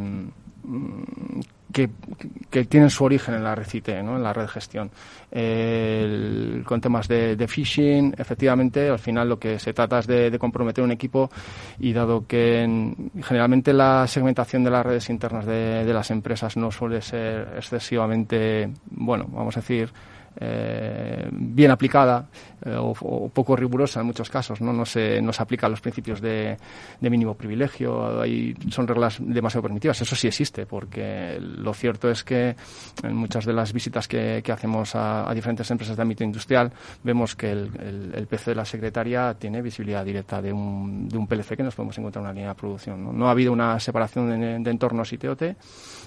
que, 1.73 2.65
tienen 2.67 2.91
su 2.91 3.05
origen 3.05 3.37
en 3.37 3.45
la 3.45 3.55
red 3.55 3.67
IT, 3.73 3.89
¿no? 4.03 4.17
en 4.17 4.23
la 4.23 4.35
red 4.35 4.43
de 4.43 4.49
gestión. 4.49 4.91
con 6.65 6.81
temas 6.81 7.09
de, 7.09 7.47
phishing, 7.49 8.15
efectivamente, 8.19 8.91
al 8.91 8.99
final 8.99 9.29
lo 9.29 9.39
que 9.39 9.59
se 9.59 9.73
trata 9.73 10.01
es 10.01 10.07
de, 10.07 10.39
comprometer 10.39 10.85
un 10.85 10.93
equipo 10.93 11.31
y 11.79 11.95
dado 11.95 12.27
que 12.27 12.95
generalmente 13.23 13.73
la 13.73 14.07
segmentación 14.07 14.63
de 14.63 14.71
las 14.71 14.85
redes 14.85 15.09
internas 15.09 15.47
de, 15.47 15.87
de 15.87 15.93
las 15.95 16.11
empresas 16.11 16.55
no 16.59 16.71
suele 16.71 17.01
ser 17.01 17.49
excesivamente, 17.57 18.71
bueno, 18.91 19.27
vamos 19.31 19.57
a 19.57 19.61
decir, 19.61 19.91
eh, 20.41 21.29
bien 21.33 21.71
aplicada 21.71 22.29
eh, 22.65 22.75
o, 22.77 23.29
poco 23.33 23.57
rigurosa 23.57 24.01
en 24.01 24.07
muchos 24.07 24.31
casos. 24.31 24.61
No, 24.61 24.73
no, 24.73 24.85
se, 24.85 25.21
no 25.21 25.33
se 25.33 25.43
aplican 25.43 25.71
los 25.71 25.81
principios 25.81 26.21
de, 26.21 26.57
mínimo 27.01 27.35
privilegio, 27.35 28.21
hay, 28.21 28.55
son 28.71 28.87
reglas 28.87 29.19
demasiado 29.21 29.63
permitidas. 29.63 30.01
Eso 30.01 30.15
sí 30.15 30.29
existe, 30.29 30.67
porque 30.67 31.39
lo 31.41 31.75
cierto 31.75 32.11
es 32.11 32.23
que 32.23 32.55
en 33.03 33.17
muchas 33.17 33.45
de 33.45 33.53
las 33.53 33.73
visitas 33.73 34.07
que, 34.07 34.43
hacemos 34.49 34.95
a, 34.95 35.33
diferentes 35.35 35.71
empresas 35.71 35.97
de 35.97 36.03
ámbito 36.03 36.25
industrial 36.25 36.73
vemos 37.03 37.37
que 37.37 37.51
el, 37.51 38.27
PC 38.29 38.51
de 38.51 38.55
la 38.57 38.65
secretaria 38.65 39.35
tiene 39.35 39.63
visibilidad 39.63 40.05
directa 40.05 40.43
de 40.43 40.53
un, 40.53 41.09
de 41.09 41.17
un 41.17 41.27
PLC 41.27 41.57
que 41.57 41.63
nos 41.63 41.75
podemos 41.75 41.97
encontrar 41.99 42.23
en 42.23 42.27
una 42.27 42.35
línea 42.35 42.49
de 42.51 42.55
producción. 42.55 43.19
No, 43.19 43.29
ha 43.29 43.31
habido 43.31 43.53
una 43.53 43.79
separación 43.81 44.41
de, 44.41 44.59
de 44.59 44.71
entornos 44.71 45.13
ITOT 45.13 45.43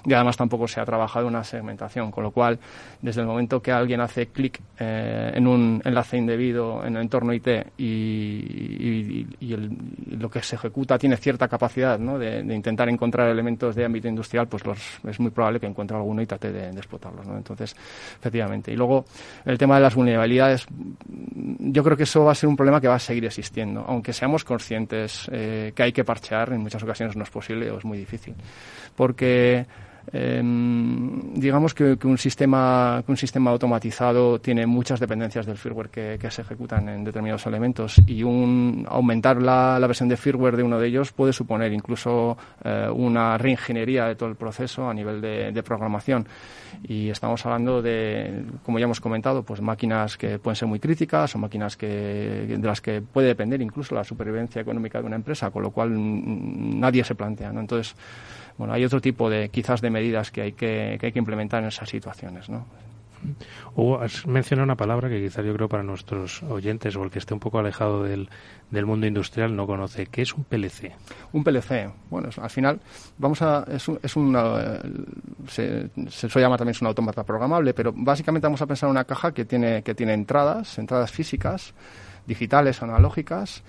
y 0.06 0.14
además 0.14 0.38
tampoco 0.38 0.68
se 0.68 0.80
ha 0.80 0.86
trabajado 0.86 1.28
una 1.28 1.44
segmentación, 1.44 2.12
con 2.12 2.24
lo 2.24 2.32
cual 2.32 2.60
desde 3.02 3.22
el 3.22 3.28
momento 3.28 3.62
que 3.62 3.72
alguien 3.72 4.02
hace 4.02 4.21
clic 4.28 4.60
eh, 4.80 5.32
en 5.34 5.48
un 5.48 5.82
enlace 5.84 6.18
indebido 6.18 6.86
en 6.86 6.96
el 6.96 7.04
entorno 7.04 7.34
IT 7.34 7.48
y, 7.78 9.26
lo 10.12 10.30
que 10.30 10.42
se 10.42 10.56
ejecuta 10.56 10.98
tiene 10.98 11.18
cierta 11.18 11.48
capacidad 11.48 11.98
de, 11.98 12.40
intentar 12.54 12.90
encontrar 12.90 13.30
elementos 13.30 13.76
de 13.76 13.86
ámbito 13.86 14.08
industrial, 14.08 14.48
pues 14.48 14.64
es 15.08 15.20
muy 15.20 15.32
probable 15.32 15.60
que 15.60 15.66
encuentre 15.66 15.98
alguno 15.98 16.22
y 16.22 16.26
trate 16.26 16.52
de, 16.52 16.70
explotarlos. 16.70 17.26
¿no? 17.28 17.38
Entonces, 17.38 17.76
efectivamente. 18.20 18.72
Y 18.72 18.76
luego, 18.76 19.06
el 19.46 19.58
tema 19.58 19.76
de 19.76 19.82
las 19.82 19.96
vulnerabilidades, 19.96 20.66
yo 21.60 21.84
creo 21.84 21.98
que 21.98 22.04
eso 22.04 22.24
va 22.24 22.34
a 22.34 22.36
ser 22.36 22.50
un 22.50 22.56
problema 22.56 22.80
que 22.80 22.88
va 22.88 22.96
a 22.96 23.00
seguir 23.00 23.26
existiendo, 23.26 23.84
aunque 23.88 24.14
seamos 24.14 24.44
conscientes 24.44 25.30
eh, 25.32 25.72
que 25.76 25.84
hay 25.84 25.92
que 25.92 26.04
parchear, 26.04 26.54
en 26.54 26.62
muchas 26.62 26.84
ocasiones 26.84 27.16
no 27.16 27.24
es 27.24 27.30
posible 27.30 27.72
o 27.72 27.78
es 27.78 27.86
muy 27.86 27.98
difícil. 27.98 28.36
Porque 28.96 29.66
Em, 30.12 31.34
digamos 31.36 31.74
que, 31.74 31.98
un 32.04 32.18
sistema 32.18 33.04
un 33.08 33.18
sistema 33.18 33.52
automatizado 33.52 34.40
tiene 34.40 34.66
muchas 34.66 35.00
dependencias 35.00 35.46
del 35.46 35.58
firmware 35.58 35.90
que, 35.90 36.32
se 36.32 36.42
ejecutan 36.42 36.90
en 36.90 37.04
determinados 37.04 37.46
elementos 37.46 38.02
y 38.08 38.24
un 38.24 38.86
aumentar 38.90 39.42
la, 39.42 39.78
versión 39.88 40.10
de 40.10 40.18
firmware 40.18 40.58
de 40.58 40.64
uno 40.64 40.80
de 40.80 40.88
ellos 40.88 41.12
puede 41.12 41.34
suponer 41.34 41.74
incluso 41.74 42.38
eh, 42.64 42.88
una 42.92 43.38
reingeniería 43.38 44.06
de 44.06 44.16
todo 44.16 44.30
el 44.30 44.36
proceso 44.36 44.90
a 44.90 44.94
nivel 44.94 45.22
de, 45.22 45.62
programación 45.62 46.28
y 46.88 47.10
estamos 47.10 47.46
hablando 47.46 47.82
de 47.84 48.46
como 48.64 48.80
ya 48.80 48.86
hemos 48.86 49.00
comentado 49.00 49.44
pues 49.44 49.62
máquinas 49.62 50.18
que 50.18 50.40
pueden 50.40 50.56
ser 50.56 50.68
muy 50.68 50.80
críticas 50.80 51.36
o 51.36 51.38
máquinas 51.38 51.78
que 51.78 52.58
de 52.58 52.68
las 52.68 52.82
que 52.82 53.02
puede 53.02 53.28
depender 53.28 53.62
incluso 53.62 53.94
la 53.94 54.04
supervivencia 54.04 54.62
económica 54.62 55.00
de 55.00 55.06
una 55.06 55.18
empresa 55.18 55.52
con 55.52 55.62
lo 55.62 55.70
cual 55.70 55.92
nadie 55.94 57.04
se 57.04 57.14
plantea 57.14 57.52
¿no? 57.52 57.60
entonces 57.60 57.96
bueno, 58.62 58.76
hay 58.76 58.86
otro 58.86 59.02
tipo 59.02 59.28
de, 59.28 59.50
quizás, 59.50 59.82
de 59.82 59.90
medidas 59.90 60.30
que 60.30 60.42
hay 60.44 60.52
que, 60.52 60.98
que 61.00 61.08
hay 61.08 61.12
que 61.12 61.18
implementar 61.18 61.64
en 61.64 61.70
esas 61.70 61.90
situaciones, 61.90 62.48
¿no? 62.48 62.64
Hugo, 63.76 64.00
has 64.00 64.28
mencionado 64.28 64.66
una 64.66 64.76
palabra 64.76 65.10
que 65.10 65.20
quizás 65.20 65.44
yo 65.44 65.52
creo 65.56 65.68
para 65.68 65.82
nuestros 65.82 66.44
oyentes 66.44 66.96
o 66.96 67.04
el 67.04 67.10
que 67.10 67.18
esté 67.18 67.34
un 67.34 67.40
poco 67.40 67.58
alejado 67.58 68.04
del, 68.04 68.30
del 68.70 68.86
mundo 68.86 69.08
industrial 69.08 69.56
no 69.56 69.66
conoce. 69.66 70.06
¿Qué 70.06 70.22
es 70.22 70.36
un 70.36 70.44
PLC? 70.44 70.92
Un 71.34 71.44
PLC, 71.44 71.92
bueno, 72.12 72.30
al 72.40 72.50
final 72.52 72.80
vamos 73.18 73.42
a 73.42 73.66
es, 73.68 73.88
un, 73.88 74.00
es 74.04 74.16
una 74.16 74.80
se, 75.48 75.90
se 76.08 76.30
suele 76.30 76.46
llamar 76.46 76.60
también 76.60 76.76
es 76.76 76.82
un 76.82 76.88
autómata 76.88 77.24
programable, 77.24 77.74
pero 77.74 77.92
básicamente 77.96 78.46
vamos 78.46 78.62
a 78.62 78.68
pensar 78.68 78.90
en 78.90 78.92
una 78.92 79.06
caja 79.06 79.34
que 79.34 79.44
tiene 79.44 79.82
que 79.82 79.96
tiene 79.96 80.14
entradas, 80.14 80.78
entradas 80.78 81.12
físicas, 81.12 81.74
digitales, 82.26 82.82
analógicas 82.82 83.64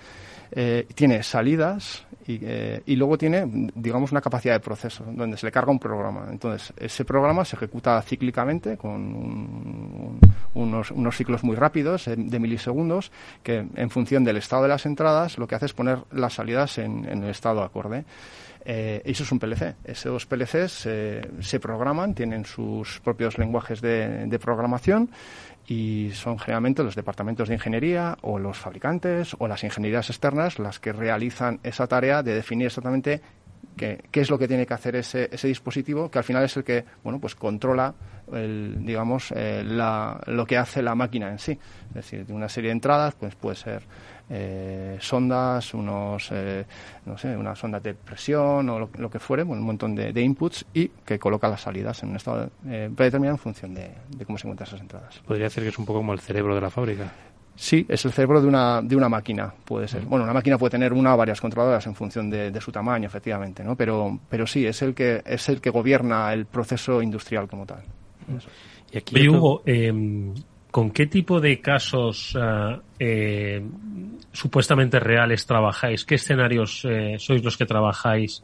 eh, 0.55 0.85
tiene 0.93 1.23
salidas 1.23 2.05
eh, 2.27 2.83
y, 2.85 2.95
luego 2.95 3.17
tiene, 3.17 3.43
digamos, 3.73 4.11
una 4.11 4.21
capacidad 4.21 4.53
de 4.53 4.59
proceso 4.59 5.03
donde 5.03 5.35
se 5.35 5.47
le 5.47 5.51
carga 5.51 5.71
un 5.71 5.79
programa. 5.79 6.27
Entonces, 6.29 6.71
ese 6.77 7.05
programa 7.05 7.43
se 7.43 7.55
ejecuta 7.55 7.99
cíclicamente 8.03 8.77
con 8.77 10.19
unos, 10.53 10.93
ciclos 11.15 11.43
muy 11.43 11.55
rápidos 11.55 12.07
eh, 12.07 12.13
de 12.15 12.39
milisegundos 12.39 13.11
que, 13.41 13.65
en 13.75 13.89
función 13.89 14.23
del 14.23 14.37
estado 14.37 14.61
de 14.61 14.69
las 14.69 14.85
entradas, 14.85 15.39
lo 15.39 15.47
que 15.47 15.55
hace 15.55 15.65
es 15.65 15.73
poner 15.73 15.97
las 16.11 16.33
salidas 16.33 16.77
en, 16.77 17.05
el 17.05 17.29
estado 17.29 17.63
acorde. 17.63 18.05
eso 18.63 19.23
es 19.23 19.31
un 19.31 19.39
PLC. 19.39 19.75
Esos 19.83 20.27
PLCs 20.27 20.87
se 21.39 21.59
programan, 21.59 22.13
tienen 22.13 22.45
sus 22.45 22.99
propios 22.99 23.39
lenguajes 23.39 23.81
de 23.81 24.39
programación 24.39 25.09
y 25.67 26.11
son 26.13 26.39
generalmente 26.39 26.83
los 26.83 26.95
departamentos 26.95 27.47
de 27.47 27.55
ingeniería 27.55 28.17
o 28.21 28.39
los 28.39 28.57
fabricantes 28.57 29.35
o 29.39 29.47
las 29.47 29.63
ingenierías 29.63 30.09
externas 30.09 30.59
las 30.59 30.79
que 30.79 30.93
realizan 30.93 31.59
esa 31.63 31.87
tarea 31.87 32.23
de 32.23 32.33
definir 32.33 32.67
exactamente 32.67 33.21
qué, 33.75 34.03
qué 34.11 34.21
es 34.21 34.29
lo 34.29 34.37
que 34.37 34.47
tiene 34.47 34.65
que 34.65 34.73
hacer 34.73 34.95
ese, 34.95 35.29
ese 35.31 35.47
dispositivo, 35.47 36.09
que 36.09 36.17
al 36.17 36.23
final 36.23 36.43
es 36.43 36.55
el 36.57 36.63
que 36.63 36.85
bueno 37.03 37.19
pues 37.19 37.35
controla 37.35 37.93
el, 38.31 38.85
digamos 38.85 39.31
eh, 39.35 39.63
la, 39.65 40.19
lo 40.27 40.45
que 40.45 40.57
hace 40.57 40.81
la 40.81 40.95
máquina 40.95 41.29
en 41.29 41.39
sí. 41.39 41.57
Es 41.89 41.93
decir, 41.93 42.25
de 42.25 42.33
una 42.33 42.49
serie 42.49 42.69
de 42.69 42.73
entradas 42.73 43.15
pues 43.15 43.35
puede 43.35 43.55
ser 43.55 43.83
eh, 44.29 44.97
sondas, 44.99 45.73
unos, 45.73 46.29
eh, 46.31 46.65
no 47.05 47.17
sé, 47.17 47.35
una 47.35 47.55
sonda 47.55 47.79
de 47.79 47.93
presión 47.93 48.69
o 48.69 48.79
lo, 48.79 49.09
que 49.09 49.19
fuere, 49.19 49.43
un 49.43 49.61
montón 49.61 49.95
de, 49.95 50.21
inputs 50.21 50.65
y 50.73 50.87
que 50.87 51.19
coloca 51.19 51.47
las 51.49 51.61
salidas 51.61 52.01
en 52.03 52.09
un 52.09 52.15
estado 52.15 52.49
eh, 52.65 52.89
predeterminado 52.95 53.35
en 53.35 53.39
función 53.39 53.73
de, 53.73 53.91
cómo 54.25 54.37
se 54.37 54.47
encuentran 54.47 54.67
esas 54.67 54.81
entradas. 54.81 55.19
Podría 55.25 55.45
decir 55.45 55.63
que 55.63 55.69
es 55.69 55.77
un 55.77 55.85
poco 55.85 55.99
como 55.99 56.13
el 56.13 56.19
cerebro 56.19 56.55
de 56.55 56.61
la 56.61 56.69
fábrica. 56.69 57.11
Sí, 57.55 57.85
es 57.87 58.03
el 58.05 58.11
cerebro 58.11 58.41
de 58.41 58.47
una, 58.47 58.81
de 58.81 58.95
una 58.95 59.09
máquina, 59.09 59.53
puede 59.63 59.87
ser. 59.87 60.01
Bueno, 60.03 60.23
una 60.23 60.33
máquina 60.33 60.57
puede 60.57 60.71
tener 60.71 60.91
una 60.91 61.13
o 61.13 61.17
varias 61.17 61.39
controladoras 61.39 61.85
en 61.85 61.93
función 61.93 62.29
de, 62.29 62.59
su 62.59 62.71
tamaño, 62.71 63.05
efectivamente, 63.05 63.63
¿no? 63.63 63.75
Pero, 63.75 64.19
pero 64.27 64.47
sí, 64.47 64.65
es 64.65 64.81
el 64.81 64.95
que 64.95 65.21
es 65.25 65.49
el 65.49 65.61
que 65.61 65.69
gobierna 65.69 66.33
el 66.33 66.45
proceso 66.45 67.01
industrial 67.01 67.47
como 67.47 67.65
tal. 67.65 67.83
Y 68.91 68.97
aquí 68.97 69.27
Hugo, 69.27 69.61
em, 69.65 70.33
¿con 70.71 70.89
qué 70.89 71.05
tipo 71.05 71.39
de 71.39 71.61
casos 71.61 72.35
ah, 72.39 72.79
eh, 72.97 73.63
supuestamente 74.31 74.99
reales 74.99 75.45
trabajáis? 75.45 76.05
¿Qué 76.05 76.15
escenarios 76.15 76.85
eh, 76.85 77.17
sois 77.19 77.43
los 77.43 77.55
que 77.55 77.65
trabajáis 77.65 78.43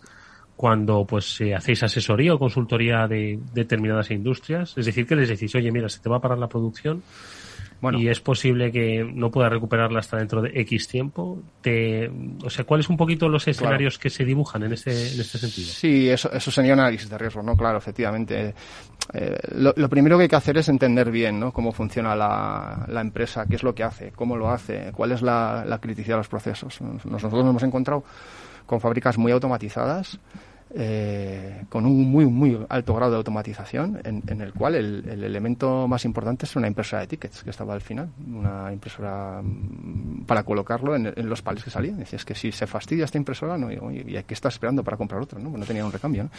cuando 0.56 1.06
pues 1.06 1.39
eh, 1.42 1.56
hacéis 1.56 1.82
asesoría 1.84 2.34
o 2.34 2.39
consultoría 2.39 3.08
de 3.08 3.39
determinadas 3.54 4.12
industrias? 4.12 4.78
Es 4.78 4.86
decir, 4.86 5.08
que 5.08 5.16
les 5.16 5.30
decís, 5.30 5.54
oye, 5.56 5.72
mira, 5.72 5.89
se 5.89 6.00
te 6.00 6.10
va 6.10 6.18
a 6.18 6.22
parar 6.22 6.38
la 6.38 6.48
producción 6.48 7.01
y 7.94 8.08
es 8.10 8.20
posible 8.20 8.72
que 8.72 9.04
no 9.04 9.32
pueda 9.32 9.50
recuperarla 9.50 10.00
hasta 10.00 10.18
dentro 10.18 10.42
de 10.42 10.52
X 10.62 10.88
tiempo. 10.88 11.42
Te, 11.62 12.10
o 12.44 12.50
sea, 12.50 12.66
¿cuáles 12.66 12.90
un 12.90 12.98
poquito 12.98 13.30
los 13.30 13.48
escenarios 13.48 13.98
que 13.98 14.10
se 14.10 14.26
dibujan 14.26 14.64
en 14.64 14.74
este, 14.74 14.92
en 14.92 15.20
este 15.20 15.38
sentido? 15.38 15.68
Sí, 15.68 16.10
eso, 16.10 16.32
eso 16.32 16.52
sería 16.52 16.74
un 16.74 16.82
análisis 16.82 17.10
de 17.10 17.18
riesgo, 17.18 17.42
¿no? 17.42 17.56
Claro, 17.56 17.78
efectivamente. 17.78 18.54
Eh, 19.14 19.38
lo, 19.56 19.90
primero 19.90 20.18
que 20.18 20.24
hay 20.24 20.30
que 20.30 20.36
hacer 20.36 20.58
es 20.58 20.70
entender 20.70 21.10
bien 21.10 21.40
¿no? 21.40 21.52
cómo 21.52 21.72
funciona 21.72 22.16
la, 22.16 22.86
la, 22.88 23.02
empresa, 23.02 23.46
qué 23.50 23.56
es 23.56 23.64
lo 23.64 23.74
que 23.74 23.84
hace, 23.84 24.12
cómo 24.12 24.36
lo 24.36 24.52
hace, 24.52 24.92
cuál 24.94 25.14
es 25.14 25.22
la, 25.22 25.64
la 25.66 25.80
criticidad 25.80 26.16
de 26.16 26.20
los 26.20 26.28
procesos. 26.28 26.80
Nosotros 26.82 27.44
nos 27.44 27.50
hemos 27.50 27.64
encontrado 27.64 28.04
con 28.68 28.80
fábricas 28.80 29.18
muy 29.18 29.32
automatizadas 29.32 30.20
eh, 30.76 31.64
con 31.70 31.86
un 31.86 32.12
muy, 32.12 32.26
muy 32.26 32.60
alto 32.70 32.94
grado 32.94 33.12
de 33.14 33.18
automatización, 33.18 34.00
en, 34.04 34.42
el 34.42 34.54
cual 34.54 34.76
el, 34.76 35.24
elemento 35.24 35.88
más 35.88 36.06
importante 36.06 36.46
es 36.46 36.56
una 36.56 36.68
impresora 36.68 37.02
de 37.02 37.08
tickets 37.08 37.44
que 37.44 37.50
estaba 37.50 37.74
al 37.74 37.82
final, 37.82 38.10
una 38.28 38.72
impresora 38.72 39.42
mm, 39.42 40.26
para 40.26 40.44
colocarlo 40.44 40.96
en, 40.96 41.14
los 41.28 41.42
pales 41.42 41.64
que 41.64 41.70
salían. 41.70 41.98
Decías 41.98 42.24
que 42.24 42.36
si 42.36 42.52
se 42.52 42.68
fastidia 42.68 43.06
esta 43.06 43.18
impresora, 43.18 43.58
no, 43.58 43.72
y, 43.72 44.16
hay 44.16 44.24
que 44.24 44.34
estar 44.34 44.52
esperando 44.52 44.84
para 44.84 44.96
comprar 44.98 45.22
otra, 45.22 45.40
¿no? 45.40 45.50
no 45.50 45.66
tenía 45.66 45.84
un 45.84 45.92
recambio. 45.92 46.30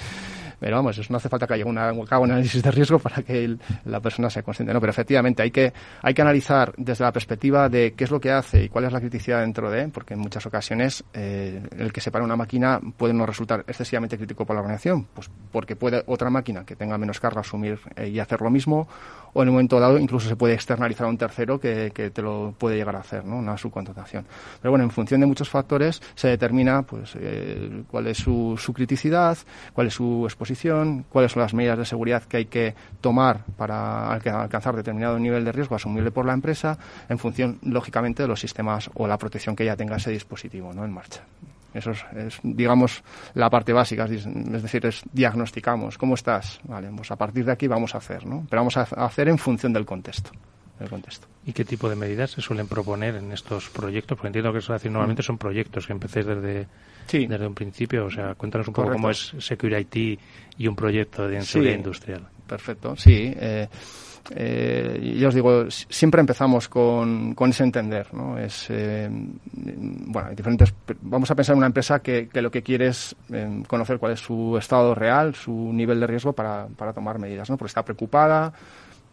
Pero 0.60 0.76
vamos, 0.76 0.96
eso 0.96 1.12
no 1.12 1.16
hace 1.16 1.28
falta 1.28 1.46
que 1.46 1.54
haya 1.54 1.66
una, 1.66 1.92
un 1.92 2.06
análisis 2.10 2.62
de 2.62 2.70
riesgo 2.70 2.98
para 2.98 3.22
que 3.22 3.56
la 3.84 4.00
persona 4.00 4.30
sea 4.30 4.42
consciente. 4.42 4.72
No, 4.72 4.80
pero 4.80 4.90
efectivamente 4.90 5.42
hay 5.42 5.50
que, 5.50 5.72
hay 6.02 6.14
que 6.14 6.22
analizar 6.22 6.72
desde 6.76 7.04
la 7.04 7.12
perspectiva 7.12 7.68
de 7.68 7.94
qué 7.94 8.04
es 8.04 8.10
lo 8.10 8.20
que 8.20 8.30
hace 8.30 8.64
y 8.64 8.68
cuál 8.68 8.84
es 8.84 8.92
la 8.92 9.00
criticidad 9.00 9.40
dentro 9.40 9.70
de, 9.70 9.88
porque 9.88 10.14
en 10.14 10.20
muchas 10.20 10.46
ocasiones 10.46 11.02
eh, 11.14 11.62
el 11.76 11.92
que 11.92 12.00
se 12.00 12.10
para 12.10 12.24
una 12.24 12.36
máquina 12.36 12.80
puede 12.96 13.14
no 13.14 13.26
resultar 13.26 13.64
excesivamente 13.66 14.18
crítico 14.20 14.44
para 14.44 14.56
la 14.56 14.60
organización? 14.62 15.06
Pues 15.14 15.30
porque 15.50 15.76
puede 15.76 16.04
otra 16.06 16.30
máquina 16.30 16.64
que 16.64 16.76
tenga 16.76 16.96
menos 16.98 17.18
carga 17.20 17.40
asumir 17.40 17.80
eh, 17.96 18.08
y 18.08 18.20
hacer 18.20 18.40
lo 18.40 18.50
mismo, 18.50 18.86
o 19.32 19.42
en 19.42 19.48
un 19.48 19.54
momento 19.54 19.78
dado 19.78 19.98
incluso 19.98 20.28
se 20.28 20.36
puede 20.36 20.54
externalizar 20.54 21.06
a 21.06 21.10
un 21.10 21.18
tercero 21.18 21.60
que, 21.60 21.90
te 21.90 22.22
lo 22.22 22.54
puede 22.58 22.76
llegar 22.76 22.96
a 22.96 23.00
hacer, 23.00 23.24
¿no? 23.24 23.36
Una 23.36 23.56
subcontratación. 23.56 24.26
Pero 24.60 24.70
bueno, 24.70 24.84
en 24.84 24.90
función 24.90 25.20
de 25.20 25.26
muchos 25.26 25.48
factores 25.48 26.00
se 26.14 26.28
determina 26.28 26.82
pues 26.82 27.16
eh, 27.16 27.82
cuál 27.90 28.06
es 28.08 28.18
su, 28.18 28.56
su 28.58 28.72
criticidad, 28.72 29.38
cuál 29.72 29.88
es 29.88 29.94
su 29.94 30.24
exposición, 30.24 31.04
cuáles 31.08 31.32
son 31.32 31.42
las 31.42 31.54
medidas 31.54 31.78
de 31.78 31.84
seguridad 31.84 32.22
que 32.24 32.38
hay 32.38 32.46
que 32.46 32.74
tomar 33.00 33.44
para 33.56 34.12
alcanzar 34.12 34.76
determinado 34.76 35.18
nivel 35.18 35.44
de 35.44 35.52
riesgo 35.52 35.76
asumible 35.76 36.10
por 36.10 36.26
la 36.26 36.32
empresa, 36.32 36.78
en 37.08 37.18
función, 37.18 37.58
lógicamente, 37.62 38.22
de 38.22 38.28
los 38.28 38.40
sistemas 38.40 38.90
o 38.94 39.06
la 39.06 39.18
protección 39.18 39.56
que 39.56 39.64
ya 39.64 39.76
tenga 39.76 39.96
ese 39.96 40.10
dispositivo 40.10 40.72
¿no? 40.72 40.84
en 40.84 40.92
marcha. 40.92 41.22
Eso 41.72 41.92
es, 41.92 42.40
digamos, 42.42 43.02
la 43.34 43.48
parte 43.48 43.72
básica, 43.72 44.04
es 44.04 44.62
decir, 44.62 44.84
es 44.86 45.02
diagnosticamos, 45.12 45.98
¿cómo 45.98 46.14
estás? 46.14 46.60
Vale, 46.64 46.90
pues 46.96 47.10
a 47.10 47.16
partir 47.16 47.44
de 47.44 47.52
aquí 47.52 47.68
vamos 47.68 47.94
a 47.94 47.98
hacer, 47.98 48.26
¿no? 48.26 48.46
Pero 48.48 48.60
vamos 48.60 48.76
a 48.76 48.82
hacer 48.82 49.28
en 49.28 49.38
función 49.38 49.72
del 49.72 49.86
contexto. 49.86 50.30
Del 50.78 50.88
contexto. 50.88 51.28
¿Y 51.44 51.52
qué 51.52 51.64
tipo 51.64 51.90
de 51.90 51.96
medidas 51.96 52.30
se 52.30 52.40
suelen 52.40 52.66
proponer 52.66 53.16
en 53.16 53.30
estos 53.32 53.68
proyectos? 53.68 54.16
Porque 54.16 54.28
entiendo 54.28 54.50
que 54.50 54.60
eso 54.60 54.72
decir, 54.72 54.90
normalmente 54.90 55.22
son 55.22 55.36
proyectos 55.36 55.86
que 55.86 55.92
empecéis 55.92 56.24
desde, 56.24 56.66
desde 57.12 57.46
un 57.46 57.54
principio. 57.54 58.06
O 58.06 58.10
sea, 58.10 58.34
cuéntanos 58.34 58.66
un 58.66 58.72
poco 58.74 58.92
cómo 58.92 59.10
es 59.10 59.34
Security 59.38 60.18
y 60.56 60.66
un 60.66 60.74
proyecto 60.74 61.28
de 61.28 61.42
seguridad 61.42 61.76
industrial. 61.76 62.28
Perfecto, 62.46 62.96
sí. 62.96 63.32
Eh, 63.36 63.68
eh, 64.34 65.16
yo 65.18 65.28
os 65.28 65.34
digo, 65.34 65.70
siempre 65.70 66.20
empezamos 66.20 66.68
con, 66.68 67.34
con 67.34 67.50
ese 67.50 67.64
entender, 67.64 68.12
¿no? 68.12 68.38
Es, 68.38 68.66
eh, 68.68 69.08
bueno, 69.10 70.30
diferentes, 70.30 70.72
vamos 71.02 71.30
a 71.30 71.34
pensar 71.34 71.54
en 71.54 71.58
una 71.58 71.66
empresa 71.66 72.00
que, 72.00 72.28
que 72.28 72.42
lo 72.42 72.50
que 72.50 72.62
quiere 72.62 72.88
es 72.88 73.16
eh, 73.32 73.62
conocer 73.66 73.98
cuál 73.98 74.12
es 74.12 74.20
su 74.20 74.56
estado 74.56 74.94
real, 74.94 75.34
su 75.34 75.52
nivel 75.72 76.00
de 76.00 76.06
riesgo 76.06 76.32
para, 76.32 76.66
para 76.76 76.92
tomar 76.92 77.18
medidas, 77.18 77.48
¿no? 77.50 77.56
Porque 77.56 77.70
está 77.70 77.84
preocupada, 77.84 78.52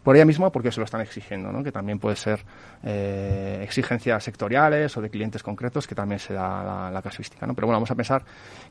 por 0.08 0.16
ella 0.16 0.24
misma 0.24 0.50
porque 0.50 0.72
se 0.72 0.80
lo 0.80 0.86
están 0.86 1.02
exigiendo, 1.02 1.52
¿no? 1.52 1.62
que 1.62 1.70
también 1.70 1.98
puede 1.98 2.16
ser 2.16 2.42
eh, 2.82 3.60
exigencias 3.62 4.24
sectoriales 4.24 4.96
o 4.96 5.02
de 5.02 5.10
clientes 5.10 5.42
concretos 5.42 5.86
que 5.86 5.94
también 5.94 6.18
se 6.18 6.32
da 6.32 6.90
la, 6.90 7.02
casuística. 7.02 7.46
¿no? 7.46 7.52
Pero 7.52 7.66
bueno, 7.66 7.76
vamos 7.76 7.90
a 7.90 7.94
pensar 7.94 8.22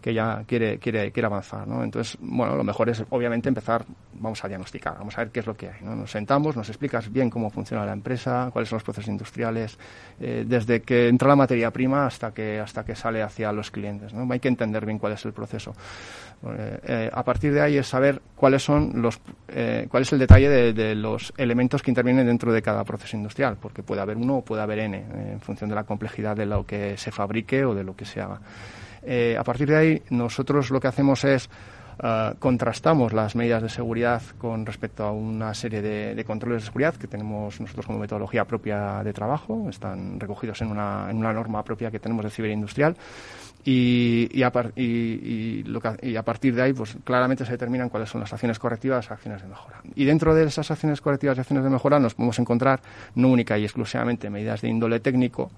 que 0.01 0.09
ella 0.09 0.43
quiere, 0.47 0.79
quiere, 0.79 1.11
quiere 1.11 1.27
avanzar. 1.27 1.67
Entonces, 1.83 2.17
bueno, 2.19 2.55
lo 2.55 2.63
mejor 2.63 2.89
es 2.89 3.03
obviamente 3.11 3.49
empezar, 3.49 3.85
vamos 4.13 4.43
a 4.43 4.47
diagnosticar, 4.47 4.97
vamos 4.97 5.15
a 5.15 5.25
ver 5.25 5.29
qué 5.29 5.41
es 5.41 5.45
lo 5.45 5.55
que 5.55 5.67
hay. 5.67 5.79
¿no? 5.81 5.95
Nos 5.95 6.09
sentamos, 6.09 6.55
nos 6.55 6.69
explicas 6.69 7.11
bien 7.11 7.29
cómo 7.29 7.51
funciona 7.51 7.85
la 7.85 7.93
empresa, 7.93 8.49
cuáles 8.51 8.69
son 8.69 8.77
los 8.77 8.83
procesos 8.83 9.07
industriales, 9.07 9.77
eh, 10.19 10.43
desde 10.43 10.81
que 10.81 11.07
entra 11.07 11.27
la 11.27 11.35
materia 11.35 11.69
prima 11.69 12.07
hasta 12.07 12.33
que, 12.33 12.59
hasta 12.59 12.83
que 12.83 12.95
sale 12.95 13.21
hacia 13.21 13.51
los 13.51 13.69
clientes. 13.69 14.11
¿no? 14.11 14.27
Hay 14.33 14.39
que 14.39 14.47
entender 14.47 14.87
bien 14.87 14.97
cuál 14.97 15.13
es 15.13 15.23
el 15.23 15.33
proceso. 15.33 15.75
Eh, 16.47 17.11
a 17.13 17.23
partir 17.23 17.53
de 17.53 17.61
ahí 17.61 17.77
es 17.77 17.85
saber 17.85 18.23
cuáles 18.35 18.63
son 18.63 19.03
los, 19.03 19.19
cuál 19.89 20.01
es 20.01 20.13
el 20.13 20.17
detalle 20.17 20.73
de 20.73 20.95
los 20.95 21.26
elementos 21.37 21.81
que 21.81 21.91
intervienen 21.91 22.25
dentro 22.25 22.53
de 22.53 22.61
cada 22.61 22.83
proceso 22.83 23.17
industrial, 23.17 23.57
porque 23.59 23.83
puede 23.83 24.01
haber 24.01 24.17
uno 24.17 24.37
o 24.37 24.41
puede 24.43 24.61
haber 24.61 24.79
N, 24.79 24.97
en 24.97 25.41
función 25.41 25.69
de 25.69 25.75
la 25.75 25.83
complejidad 25.83 26.35
de 26.35 26.45
lo 26.45 26.65
que 26.65 26.97
se 26.97 27.11
fabrique 27.11 27.65
o 27.65 27.73
de 27.75 27.83
lo 27.83 27.95
que 27.95 28.05
se 28.05 28.21
haga. 28.21 28.39
Eh, 29.03 29.35
a 29.39 29.43
partir 29.43 29.69
de 29.69 29.75
ahí, 29.75 30.01
nosotros 30.09 30.69
lo 30.69 30.79
que 30.79 30.87
hacemos 30.87 31.23
es 31.23 31.49
eh, 32.03 32.33
contrastamos 32.37 33.11
las 33.11 33.35
medidas 33.35 33.63
de 33.63 33.69
seguridad 33.69 34.21
con 34.37 34.65
respecto 34.65 35.03
a 35.03 35.11
una 35.11 35.53
serie 35.53 35.81
de, 35.81 36.23
controles 36.25 36.61
de 36.61 36.67
seguridad 36.67 36.95
que 36.95 37.07
tenemos 37.07 37.59
nosotros 37.59 37.87
como 37.87 37.97
metodología 37.97 38.45
propia 38.45 39.03
de 39.03 39.13
trabajo, 39.13 39.67
están 39.69 40.19
recogidos 40.19 40.61
en 40.61 40.67
una, 40.69 41.07
en 41.09 41.17
una 41.17 41.33
norma 41.33 41.63
propia 41.63 41.89
que 41.89 41.99
tenemos 41.99 42.23
de 42.25 42.31
ciberindustrial. 42.31 42.95
Y, 43.69 44.29
y, 44.31 44.43
a, 44.43 44.53
y, 44.77 45.61
y, 46.01 46.15
a 46.15 46.23
partir 46.23 46.55
de 46.55 46.61
ahí, 46.61 46.71
pues 46.71 46.95
claramente 47.03 47.43
se 47.43 47.51
determinan 47.51 47.89
cuáles 47.89 48.09
son 48.09 48.21
las 48.21 48.31
acciones 48.31 48.59
correctivas, 48.59 49.11
acciones 49.11 49.41
de 49.41 49.49
mejora. 49.49 49.81
Y 49.93 50.05
dentro 50.05 50.33
de 50.33 50.45
esas 50.45 50.71
acciones 50.71 51.01
correctivas 51.01 51.35
y 51.35 51.41
acciones 51.41 51.65
de 51.65 51.69
mejora 51.69 51.99
nos 51.99 52.15
podemos 52.15 52.39
encontrar 52.39 52.79
no 53.15 53.27
única 53.27 53.57
y 53.57 53.65
exclusivamente 53.65 54.29
medidas 54.29 54.61
de 54.61 54.69
índole 54.69 55.01
técnico, 55.01 55.51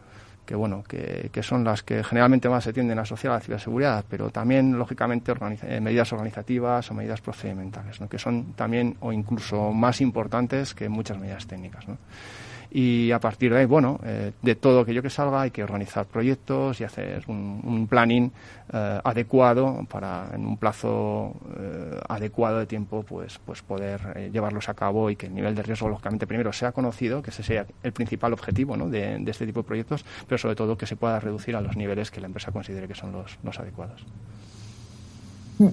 que 0.43 0.55
bueno, 0.55 0.83
que, 0.87 1.29
que, 1.31 1.43
son 1.43 1.63
las 1.63 1.83
que 1.83 2.03
generalmente 2.03 2.49
más 2.49 2.63
se 2.63 2.73
tienden 2.73 2.97
a 2.97 3.03
asociar 3.03 3.33
a 3.33 3.35
la 3.35 3.41
ciberseguridad, 3.41 4.03
pero 4.09 4.31
también, 4.31 4.75
lógicamente, 4.75 5.31
eh, 5.61 5.79
medidas 5.79 6.11
organizativas 6.11 6.89
o 6.89 6.95
medidas 6.95 7.21
procedimentales, 7.21 7.99
que 8.09 8.17
son 8.17 8.53
también 8.53 8.97
o 9.01 9.13
incluso 9.13 9.71
más 9.71 10.01
importantes 10.01 10.73
que 10.73 10.89
muchas 10.89 11.19
medidas 11.19 11.45
técnicas. 11.45 11.87
¿no? 11.87 11.99
Y 12.71 13.11
a 13.11 13.19
partir 13.19 13.51
de 13.51 13.59
ahí, 13.59 13.65
bueno, 13.65 13.99
eh, 14.03 14.31
de 14.41 14.55
todo 14.55 14.81
aquello 14.81 15.01
que 15.01 15.09
salga 15.09 15.41
hay 15.41 15.51
que 15.51 15.63
organizar 15.63 16.05
proyectos 16.05 16.79
y 16.79 16.83
hacer 16.83 17.23
un, 17.27 17.87
planning 17.89 18.31
eh, 18.71 19.01
adecuado 19.03 19.85
para 19.89 20.29
en 20.33 20.45
un 20.45 20.57
plazo 20.57 21.33
eh, 21.57 21.99
adecuado 22.07 22.59
de 22.59 22.67
tiempo 22.67 23.03
pues, 23.03 23.39
pues 23.39 23.63
poder 23.63 24.29
llevarlos 24.31 24.69
a 24.69 24.75
cabo 24.75 25.09
y 25.09 25.15
que 25.15 25.25
el 25.25 25.33
nivel 25.33 25.55
de 25.55 25.63
riesgo, 25.63 25.89
lógicamente, 25.89 26.27
primero 26.27 26.53
sea 26.53 26.71
conocido, 26.71 27.23
que 27.23 27.31
ese 27.31 27.41
sea 27.41 27.65
el 27.81 27.91
principal 27.91 28.33
objetivo 28.33 28.77
¿no? 28.77 28.87
de, 28.87 29.17
de, 29.17 29.31
este 29.31 29.47
tipo 29.47 29.61
de 29.61 29.67
proyectos, 29.67 30.05
pero 30.27 30.37
sobre 30.37 30.55
todo 30.55 30.77
que 30.77 30.85
se 30.85 30.95
pueda 30.95 31.19
reducir 31.19 31.55
a 31.55 31.61
los 31.61 31.75
niveles 31.75 32.11
que 32.11 32.21
la 32.21 32.27
empresa 32.27 32.51
considere 32.51 32.87
que 32.87 32.95
son 32.95 33.11
los, 33.11 33.39
los 33.43 33.59
adecuados. 33.59 34.05
Mm. 35.57 35.69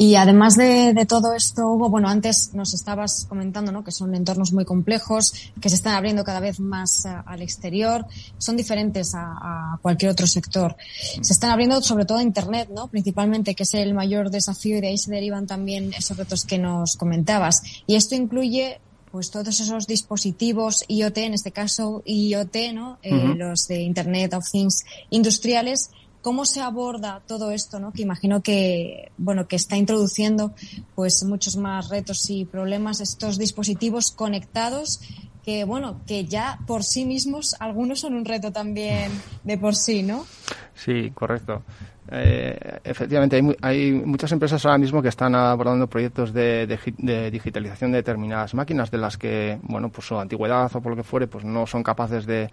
Y 0.00 0.14
además 0.14 0.56
de, 0.56 0.94
todo 1.08 1.34
esto, 1.34 1.66
Hugo, 1.66 1.88
bueno, 1.90 2.08
antes 2.08 2.54
nos 2.54 2.72
estabas 2.72 3.26
comentando 3.28 3.72
¿no? 3.72 3.82
que 3.82 3.90
son 3.90 4.14
entornos 4.14 4.52
muy 4.52 4.64
complejos, 4.64 5.32
que 5.60 5.68
se 5.68 5.74
están 5.74 5.96
abriendo 5.96 6.22
cada 6.22 6.38
vez 6.38 6.60
más 6.60 7.04
eh, 7.04 7.08
al 7.26 7.42
exterior, 7.42 8.06
son 8.38 8.56
diferentes 8.56 9.12
a, 9.16 9.76
cualquier 9.82 10.12
otro 10.12 10.28
sector. 10.28 10.76
Se 11.20 11.32
están 11.32 11.50
abriendo 11.50 11.82
sobre 11.82 12.04
todo 12.04 12.18
a 12.18 12.22
Internet, 12.22 12.70
¿no? 12.72 12.86
principalmente, 12.86 13.56
que 13.56 13.64
es 13.64 13.74
el 13.74 13.92
mayor 13.92 14.30
desafío 14.30 14.78
y 14.78 14.80
de 14.80 14.88
ahí 14.88 14.98
se 14.98 15.10
derivan 15.10 15.48
también 15.48 15.92
esos 15.92 16.16
retos 16.16 16.44
que 16.44 16.58
nos 16.58 16.96
comentabas. 16.96 17.62
Y 17.88 17.96
esto 17.96 18.14
incluye 18.14 18.80
pues 19.10 19.30
todos 19.32 19.58
esos 19.58 19.86
dispositivos 19.88 20.84
IoT, 20.86 21.18
en 21.18 21.34
este 21.34 21.50
caso 21.50 22.02
IoT, 22.04 22.56
¿no? 22.72 22.98
Eh, 23.02 23.34
los 23.36 23.66
de 23.66 23.80
Internet 23.80 24.34
of 24.34 24.48
Things 24.48 24.84
industriales, 25.10 25.90
¿Cómo 26.28 26.44
se 26.44 26.60
aborda 26.60 27.22
todo 27.26 27.52
esto, 27.52 27.80
¿no? 27.80 27.90
Que 27.90 28.02
imagino 28.02 28.42
que, 28.42 29.12
bueno, 29.16 29.48
que 29.48 29.56
está 29.56 29.78
introduciendo 29.78 30.52
pues 30.94 31.24
muchos 31.24 31.56
más 31.56 31.88
retos 31.88 32.28
y 32.28 32.44
problemas 32.44 33.00
estos 33.00 33.38
dispositivos 33.38 34.10
conectados 34.10 35.00
que, 35.42 35.64
bueno, 35.64 36.02
que 36.06 36.26
ya 36.26 36.58
por 36.66 36.84
sí 36.84 37.06
mismos 37.06 37.56
algunos 37.60 38.00
son 38.00 38.12
un 38.12 38.26
reto 38.26 38.52
también 38.52 39.10
de 39.42 39.56
por 39.56 39.74
sí, 39.74 40.02
¿no? 40.02 40.26
Sí, 40.74 41.12
correcto. 41.14 41.62
Eh, 42.10 42.78
efectivamente, 42.84 43.36
hay, 43.36 43.56
hay, 43.62 43.92
muchas 43.92 44.30
empresas 44.30 44.62
ahora 44.66 44.76
mismo 44.76 45.00
que 45.00 45.08
están 45.08 45.34
abordando 45.34 45.86
proyectos 45.86 46.34
de, 46.34 46.66
digitalización 47.32 47.90
de 47.90 47.98
determinadas 47.98 48.52
máquinas 48.52 48.90
de 48.90 48.98
las 48.98 49.16
que, 49.16 49.58
bueno, 49.62 49.88
por 49.88 50.04
su 50.04 50.18
antigüedad 50.18 50.70
o 50.74 50.80
por 50.82 50.90
lo 50.90 50.96
que 50.96 51.04
fuere, 51.04 51.26
pues 51.26 51.46
no 51.46 51.66
son 51.66 51.82
capaces 51.82 52.26
de 52.26 52.50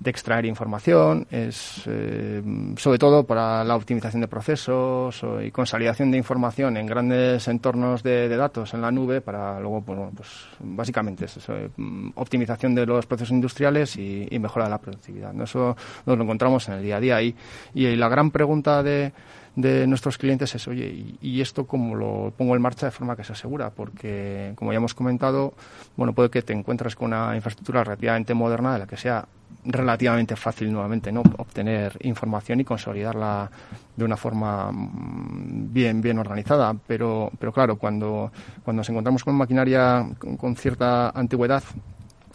de 0.00 0.10
extraer 0.10 0.46
información, 0.46 1.26
es 1.30 1.82
eh, 1.86 2.42
sobre 2.76 2.98
todo 2.98 3.24
para 3.24 3.62
la 3.64 3.76
optimización 3.76 4.22
de 4.22 4.28
procesos 4.28 5.22
y 5.44 5.50
consolidación 5.50 6.10
de 6.10 6.16
información 6.16 6.78
en 6.78 6.86
grandes 6.86 7.46
entornos 7.48 8.02
de, 8.02 8.28
datos 8.28 8.72
en 8.72 8.80
la 8.80 8.90
nube 8.90 9.20
para 9.20 9.60
luego, 9.60 9.82
pues, 9.82 9.98
pues 10.16 10.28
básicamente 10.60 11.26
es 11.26 11.38
eh, 11.48 11.68
optimización 12.14 12.74
de 12.74 12.86
los 12.86 13.04
procesos 13.04 13.32
industriales 13.32 13.96
y, 13.96 14.28
mejora 14.40 14.64
de 14.64 14.70
la 14.70 14.78
productividad. 14.78 15.38
Eso 15.42 15.76
nos 16.06 16.16
lo 16.16 16.24
encontramos 16.24 16.66
en 16.68 16.74
el 16.76 16.82
día 16.82 16.96
a 16.96 17.00
día 17.00 17.22
y, 17.22 17.36
y 17.74 17.94
la 17.94 18.08
gran 18.08 18.30
pregunta 18.30 18.82
de 18.82 19.12
de 19.56 19.86
nuestros 19.86 20.18
clientes 20.18 20.54
es, 20.54 20.68
oye, 20.68 21.16
¿y, 21.20 21.40
esto 21.40 21.66
cómo 21.66 21.94
lo 21.94 22.32
pongo 22.36 22.54
en 22.54 22.62
marcha 22.62 22.86
de 22.86 22.92
forma 22.92 23.16
que 23.16 23.24
se 23.24 23.32
asegura? 23.32 23.70
Porque, 23.70 24.52
como 24.56 24.72
ya 24.72 24.78
hemos 24.78 24.94
comentado, 24.94 25.54
bueno, 25.96 26.12
puede 26.12 26.30
que 26.30 26.42
te 26.42 26.52
encuentres 26.52 26.94
con 26.94 27.08
una 27.08 27.34
infraestructura 27.34 27.84
relativamente 27.84 28.34
moderna 28.34 28.74
de 28.74 28.78
la 28.80 28.86
que 28.86 28.96
sea 28.96 29.26
relativamente 29.64 30.36
fácil 30.36 30.72
nuevamente 30.72 31.12
no 31.12 31.22
obtener 31.36 31.96
información 32.02 32.60
y 32.60 32.64
consolidarla 32.64 33.50
de 33.94 34.04
una 34.04 34.16
forma 34.16 34.70
mm, 34.72 35.72
bien 35.72 36.00
bien 36.00 36.18
organizada 36.18 36.74
pero 36.86 37.30
pero 37.38 37.52
claro 37.52 37.76
cuando 37.76 38.32
cuando 38.64 38.80
nos 38.80 38.88
encontramos 38.88 39.22
con 39.22 39.34
maquinaria 39.34 40.06
con, 40.18 40.56
cierta 40.56 41.10
antigüedad 41.10 41.62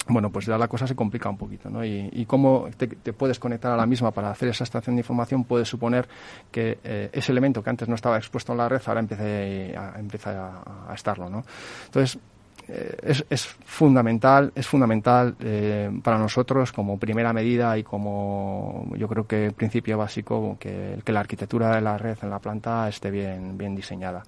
bueno, 0.08 0.30
pues 0.30 0.46
ya 0.46 0.58
la 0.58 0.68
cosa 0.68 0.86
se 0.88 0.96
complica 0.96 1.30
un 1.30 1.38
poquito, 1.38 1.70
¿no? 1.70 1.84
Y, 1.84 2.26
cómo 2.28 2.68
te, 2.78 2.88
puedes 2.88 3.40
conectar 3.40 3.72
a 3.72 3.78
la 3.78 3.86
misma 3.86 4.12
para 4.12 4.30
hacer 4.30 4.50
esa 4.50 4.64
extracción 4.64 4.96
de 4.96 5.02
información 5.02 5.44
puede 5.44 5.66
suponer 5.66 6.08
que 6.52 6.78
eh, 6.84 7.10
ese 7.12 7.32
elemento 7.32 7.64
que 7.64 7.70
antes 7.70 7.88
no 7.88 7.96
estaba 7.96 8.18
expuesto 8.18 8.52
en 8.52 8.60
la 8.60 8.70
red 8.70 8.82
ahora 8.86 9.00
empiece 9.00 10.30
a, 10.30 10.94
estarlo, 10.94 11.30
¿no? 11.30 11.44
Entonces, 11.86 12.20
eh, 12.68 12.98
es, 13.04 13.26
es, 13.30 13.46
fundamental, 13.46 14.52
es 14.56 14.68
fundamental 14.68 15.36
eh, 15.40 15.90
para 16.04 16.18
nosotros 16.18 16.72
como 16.72 17.00
primera 17.00 17.34
medida 17.34 17.78
y 17.78 17.84
como 17.84 18.92
yo 18.98 19.08
creo 19.08 19.28
que 19.28 19.52
principio 19.52 19.98
básico 19.98 20.58
que, 20.60 21.00
que 21.04 21.12
la 21.12 21.20
arquitectura 21.20 21.76
de 21.76 21.82
la 21.82 21.98
red 21.98 22.18
en 22.22 22.30
la 22.30 22.40
planta 22.40 22.88
esté 22.90 23.12
bien, 23.12 23.58
bien 23.58 23.76
diseñada 23.76 24.24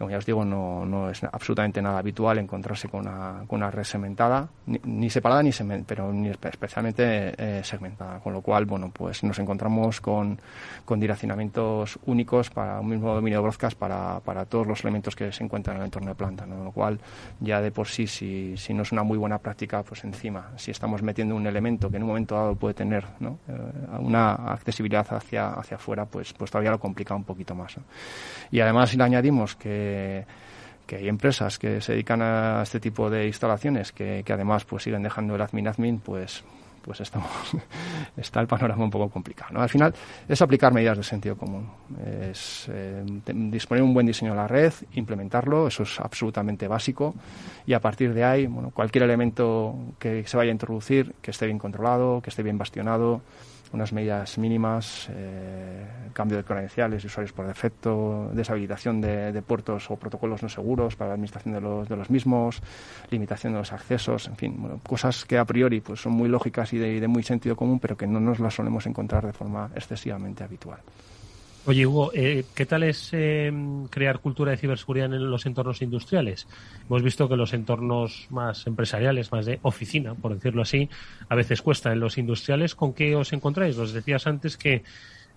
como 0.00 0.10
ya 0.10 0.16
os 0.16 0.24
digo, 0.24 0.46
no, 0.46 0.86
no 0.86 1.10
es 1.10 1.22
absolutamente 1.24 1.82
nada 1.82 1.98
habitual 1.98 2.38
encontrarse 2.38 2.88
con 2.88 3.00
una, 3.00 3.44
con 3.46 3.58
una 3.58 3.70
red 3.70 3.84
segmentada, 3.84 4.48
ni, 4.64 5.10
separada, 5.10 5.42
ni 5.42 5.50
pero 5.86 6.10
ni 6.10 6.30
especialmente 6.30 7.34
eh, 7.36 7.60
segmentada. 7.62 8.18
Con 8.20 8.32
lo 8.32 8.40
cual, 8.40 8.64
bueno, 8.64 8.90
pues 8.90 9.22
nos 9.24 9.38
encontramos 9.38 10.00
con, 10.00 10.40
con 10.86 11.00
direccionamientos 11.00 11.98
únicos 12.06 12.48
para 12.48 12.80
un 12.80 12.88
mismo 12.88 13.14
dominio 13.14 13.40
de 13.40 13.42
broadcast 13.42 13.76
para, 13.76 14.20
para 14.20 14.46
todos 14.46 14.66
los 14.66 14.80
elementos 14.84 15.14
que 15.14 15.32
se 15.32 15.44
encuentran 15.44 15.76
en 15.76 15.82
el 15.82 15.86
entorno 15.88 16.08
de 16.08 16.14
planta. 16.14 16.46
¿no? 16.46 16.64
Lo 16.64 16.72
cual, 16.72 16.98
ya 17.38 17.60
de 17.60 17.70
por 17.70 17.86
sí, 17.86 18.06
si, 18.06 18.56
si 18.56 18.72
no 18.72 18.84
es 18.84 18.92
una 18.92 19.02
muy 19.02 19.18
buena 19.18 19.36
práctica, 19.36 19.82
pues 19.82 20.02
encima, 20.04 20.52
si 20.56 20.70
estamos 20.70 21.02
metiendo 21.02 21.36
un 21.36 21.46
elemento 21.46 21.90
que 21.90 21.98
en 21.98 22.04
un 22.04 22.08
momento 22.08 22.36
dado 22.36 22.54
puede 22.54 22.72
tener 22.72 23.04
¿no? 23.18 23.38
Eh, 23.46 23.52
una 23.98 24.32
accesibilidad 24.32 25.06
hacia, 25.10 25.50
hacia 25.50 25.76
afuera, 25.76 26.06
pues, 26.06 26.32
pues 26.32 26.50
todavía 26.50 26.70
lo 26.70 26.80
complica 26.80 27.14
un 27.14 27.24
poquito 27.24 27.54
más. 27.54 27.76
Y 28.50 28.60
además, 28.60 28.88
si 28.88 28.96
le 28.96 29.04
añadimos 29.04 29.56
que 29.56 29.89
que, 30.86 30.96
hay 30.96 31.08
empresas 31.08 31.58
que 31.58 31.80
se 31.80 31.92
dedican 31.92 32.20
a 32.20 32.62
este 32.62 32.80
tipo 32.80 33.08
de 33.10 33.26
instalaciones 33.26 33.92
que, 33.92 34.24
además 34.28 34.64
pues 34.64 34.82
siguen 34.82 35.02
dejando 35.02 35.36
el 35.36 35.40
admin 35.40 35.68
admin, 35.68 36.00
pues 36.00 36.42
pues 36.82 36.98
estamos, 37.02 37.28
está 38.16 38.40
el 38.40 38.46
panorama 38.46 38.84
un 38.84 38.90
poco 38.90 39.10
complicado. 39.10 39.60
Al 39.60 39.68
final 39.68 39.94
es 40.26 40.40
aplicar 40.40 40.72
medidas 40.72 40.96
de 40.96 41.04
sentido 41.04 41.36
común, 41.36 41.68
es 42.22 42.66
eh, 42.70 43.04
disponer 43.26 43.84
un 43.84 43.92
buen 43.92 44.06
diseño 44.06 44.32
de 44.32 44.38
la 44.38 44.48
red, 44.48 44.72
implementarlo, 44.94 45.68
eso 45.68 45.82
es 45.82 46.00
absolutamente 46.00 46.66
básico 46.68 47.14
y 47.66 47.74
a 47.74 47.80
partir 47.80 48.14
de 48.14 48.24
ahí, 48.24 48.46
bueno, 48.46 48.70
cualquier 48.70 49.04
elemento 49.04 49.74
que 49.98 50.26
se 50.26 50.36
vaya 50.38 50.50
a 50.50 50.52
introducir, 50.52 51.14
que 51.20 51.32
esté 51.32 51.44
bien 51.44 51.58
controlado, 51.58 52.22
que 52.22 52.30
esté 52.30 52.42
bien 52.42 52.56
bastionado, 52.56 53.20
unas 53.72 53.92
medidas 53.92 54.36
mínimas, 54.38 55.08
eh, 55.10 55.86
cambio 56.12 56.36
de 56.38 56.44
credenciales 56.44 57.04
usuarios 57.04 57.32
por 57.32 57.46
defecto, 57.46 58.30
deshabilitación 58.32 59.00
de, 59.00 59.42
puertos 59.42 59.90
o 59.90 59.96
protocolos 59.96 60.42
no 60.42 60.48
seguros 60.48 60.96
para 60.96 61.08
la 61.08 61.14
administración 61.14 61.54
de 61.54 61.60
los, 61.60 61.88
de 61.88 61.96
los 61.96 62.10
mismos, 62.10 62.62
limitación 63.10 63.52
de 63.52 63.60
los 63.60 63.72
accesos, 63.72 64.28
en 64.28 64.36
fin, 64.36 64.56
bueno, 64.58 64.80
cosas 64.86 65.24
que 65.24 65.38
a 65.38 65.44
priori 65.44 65.80
pues, 65.80 66.00
son 66.00 66.12
muy 66.12 66.28
lógicas 66.28 66.72
y 66.72 66.78
de 66.78 67.08
muy 67.08 67.22
sentido 67.22 67.56
común, 67.56 67.78
pero 67.78 67.96
que 67.96 68.06
no 68.06 68.20
nos 68.20 68.40
las 68.40 68.54
solemos 68.54 68.86
encontrar 68.86 69.26
de 69.26 69.32
forma 69.32 69.70
excesivamente 69.74 70.44
habitual. 70.44 70.80
Oye, 71.66 71.86
Hugo, 71.86 72.10
eh, 72.14 72.44
¿qué 72.54 72.64
tal 72.64 72.84
es 72.84 73.10
eh, 73.12 73.52
crear 73.90 74.20
cultura 74.20 74.50
de 74.50 74.56
ciberseguridad 74.56 75.12
en 75.12 75.30
los 75.30 75.44
entornos 75.44 75.82
industriales? 75.82 76.48
Hemos 76.86 77.02
visto 77.02 77.28
que 77.28 77.36
los 77.36 77.52
entornos 77.52 78.28
más 78.30 78.66
empresariales, 78.66 79.30
más 79.30 79.44
de 79.44 79.58
oficina, 79.62 80.14
por 80.14 80.34
decirlo 80.34 80.62
así, 80.62 80.88
a 81.28 81.34
veces 81.34 81.60
cuesta. 81.60 81.92
En 81.92 82.00
los 82.00 82.16
industriales, 82.16 82.74
¿con 82.74 82.94
qué 82.94 83.14
os 83.14 83.34
encontráis? 83.34 83.76
Nos 83.76 83.92
decías 83.92 84.26
antes 84.26 84.56
que 84.56 84.84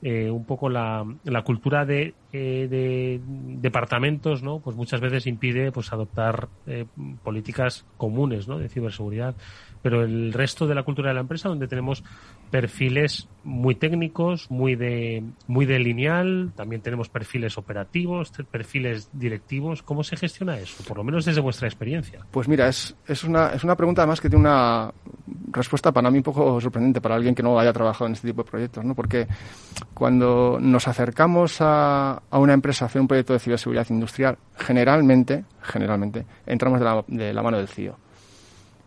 eh, 0.02 0.30
un 0.30 0.46
poco 0.46 0.70
la, 0.70 1.06
la 1.26 1.42
cultura 1.42 1.86
de, 1.86 2.14
de, 2.32 3.20
departamentos, 3.26 4.44
¿no? 4.44 4.60
Pues 4.60 4.78
muchas 4.78 5.02
veces 5.02 5.28
impide 5.28 5.74
pues 5.74 5.92
adoptar 5.92 6.48
políticas 7.22 7.86
comunes, 7.98 8.48
¿no? 8.48 8.60
De 8.60 8.70
ciberseguridad. 8.70 9.36
Pero 9.82 10.04
el 10.04 10.32
resto 10.32 10.68
de 10.68 10.76
la 10.76 10.84
cultura 10.84 11.10
de 11.10 11.16
la 11.16 11.22
empresa, 11.22 11.50
donde 11.50 11.68
tenemos 11.68 12.02
perfiles 12.54 13.28
muy 13.44 13.74
técnicos, 13.74 14.52
muy 14.52 14.76
de, 14.76 15.24
muy 15.48 15.66
de 15.66 15.80
lineal, 15.80 16.52
también 16.56 16.84
tenemos 16.84 17.10
perfiles 17.10 17.58
operativos, 17.58 18.32
perfiles 18.52 19.10
directivos. 19.12 19.82
¿Cómo 19.82 20.04
se 20.04 20.16
gestiona 20.18 20.60
eso? 20.60 20.84
Por 20.88 20.98
lo 20.98 21.04
menos 21.04 21.26
desde 21.26 21.42
vuestra 21.42 21.68
experiencia. 21.68 22.20
Pues 22.30 22.48
mira, 22.48 22.68
es, 22.68 22.96
es, 23.08 23.24
una, 23.24 23.54
es 23.54 23.64
una 23.64 23.76
pregunta 23.76 24.04
además 24.04 24.22
que 24.22 24.30
tiene 24.30 24.46
una 24.46 24.94
respuesta 25.52 25.92
para 25.92 26.12
mí 26.12 26.20
un 26.20 26.24
poco 26.24 26.62
sorprendente 26.62 27.02
para 27.02 27.16
alguien 27.16 27.34
que 27.34 27.42
no 27.42 27.60
haya 27.60 27.74
trabajado 27.74 28.06
en 28.06 28.14
este 28.14 28.28
tipo 28.28 28.44
de 28.44 28.52
proyectos, 28.52 28.86
¿no? 28.86 28.94
Porque 28.94 29.28
cuando 29.96 30.60
nos 30.62 30.88
acercamos 30.88 31.58
a, 31.60 32.22
a 32.30 32.38
una 32.38 32.54
empresa 32.54 32.86
a 32.86 32.88
hacer 32.88 33.02
un 33.02 33.08
proyecto 33.08 33.34
de 33.34 33.40
ciberseguridad 33.40 33.88
industrial, 33.90 34.38
generalmente, 34.60 35.44
generalmente, 35.64 36.24
entramos 36.46 36.78
de 36.80 36.86
la, 36.86 37.04
de 37.08 37.34
la 37.34 37.42
mano 37.42 37.58
del 37.58 37.68
CIO 37.68 38.03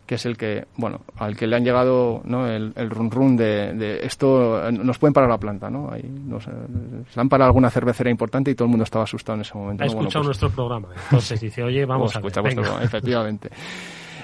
que 0.07 0.15
es 0.15 0.25
el 0.25 0.37
que, 0.37 0.65
bueno, 0.77 1.01
al 1.17 1.35
que 1.35 1.45
le 1.45 1.57
han 1.57 1.65
llegado 1.65 2.21
¿no? 2.23 2.47
el, 2.47 2.71
el 2.75 2.89
run 2.89 3.11
run 3.11 3.37
de, 3.37 3.99
esto, 4.01 4.71
nos 4.71 4.97
pueden 4.97 5.13
parar 5.13 5.29
la 5.29 5.37
planta, 5.37 5.69
¿no? 5.69 5.91
Ahí 5.91 6.03
nos, 6.03 6.45
se 6.45 7.19
han 7.19 7.29
parado 7.29 7.49
alguna 7.49 7.69
cervecera 7.69 8.09
importante 8.09 8.49
y 8.49 8.55
todo 8.55 8.65
el 8.65 8.69
mundo 8.69 8.85
estaba 8.85 9.03
asustado 9.03 9.35
en 9.35 9.41
ese 9.41 9.55
momento. 9.55 9.83
Ha 9.83 9.87
escuchado 9.87 10.23
pues 10.23 10.25
nuestro 10.25 10.49
programa, 10.49 10.87
entonces 11.03 11.41
dice, 11.41 11.61
oye, 11.61 11.85
vamos 11.85 12.15
a 12.15 12.21
ver, 12.21 12.31
programa, 12.31 12.81
efectivamente. 12.81 13.49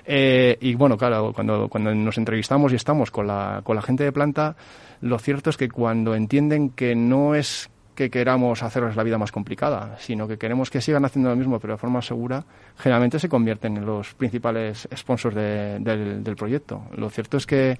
Eh, 0.05 0.57
y 0.59 0.75
bueno, 0.75 0.97
claro, 0.97 1.31
cuando, 1.33 1.69
cuando 1.69 1.95
nos 1.95 2.17
entrevistamos 2.17 2.73
y 2.73 2.75
estamos 2.75 3.09
con 3.09 3.25
la, 3.25 3.61
con 3.63 3.77
la 3.77 3.81
gente 3.81 4.03
de 4.03 4.11
planta, 4.11 4.57
lo 4.99 5.17
cierto 5.17 5.49
es 5.49 5.55
que 5.55 5.69
cuando 5.69 6.13
entienden 6.13 6.71
que 6.71 6.93
no 6.93 7.35
es 7.35 7.69
que 7.95 8.09
queramos 8.09 8.63
hacerles 8.63 8.95
la 8.95 9.03
vida 9.03 9.17
más 9.17 9.31
complicada, 9.31 9.97
sino 9.99 10.27
que 10.27 10.37
queremos 10.37 10.69
que 10.69 10.81
sigan 10.81 11.05
haciendo 11.05 11.29
lo 11.29 11.35
mismo, 11.35 11.59
pero 11.59 11.73
de 11.73 11.77
forma 11.77 12.01
segura, 12.01 12.43
generalmente 12.77 13.19
se 13.19 13.29
convierten 13.29 13.77
en 13.77 13.85
los 13.85 14.13
principales 14.13 14.87
sponsors 14.95 15.35
del, 15.35 16.23
del 16.23 16.35
proyecto. 16.35 16.83
Lo 16.95 17.09
cierto 17.09 17.37
es 17.37 17.45
que 17.45 17.77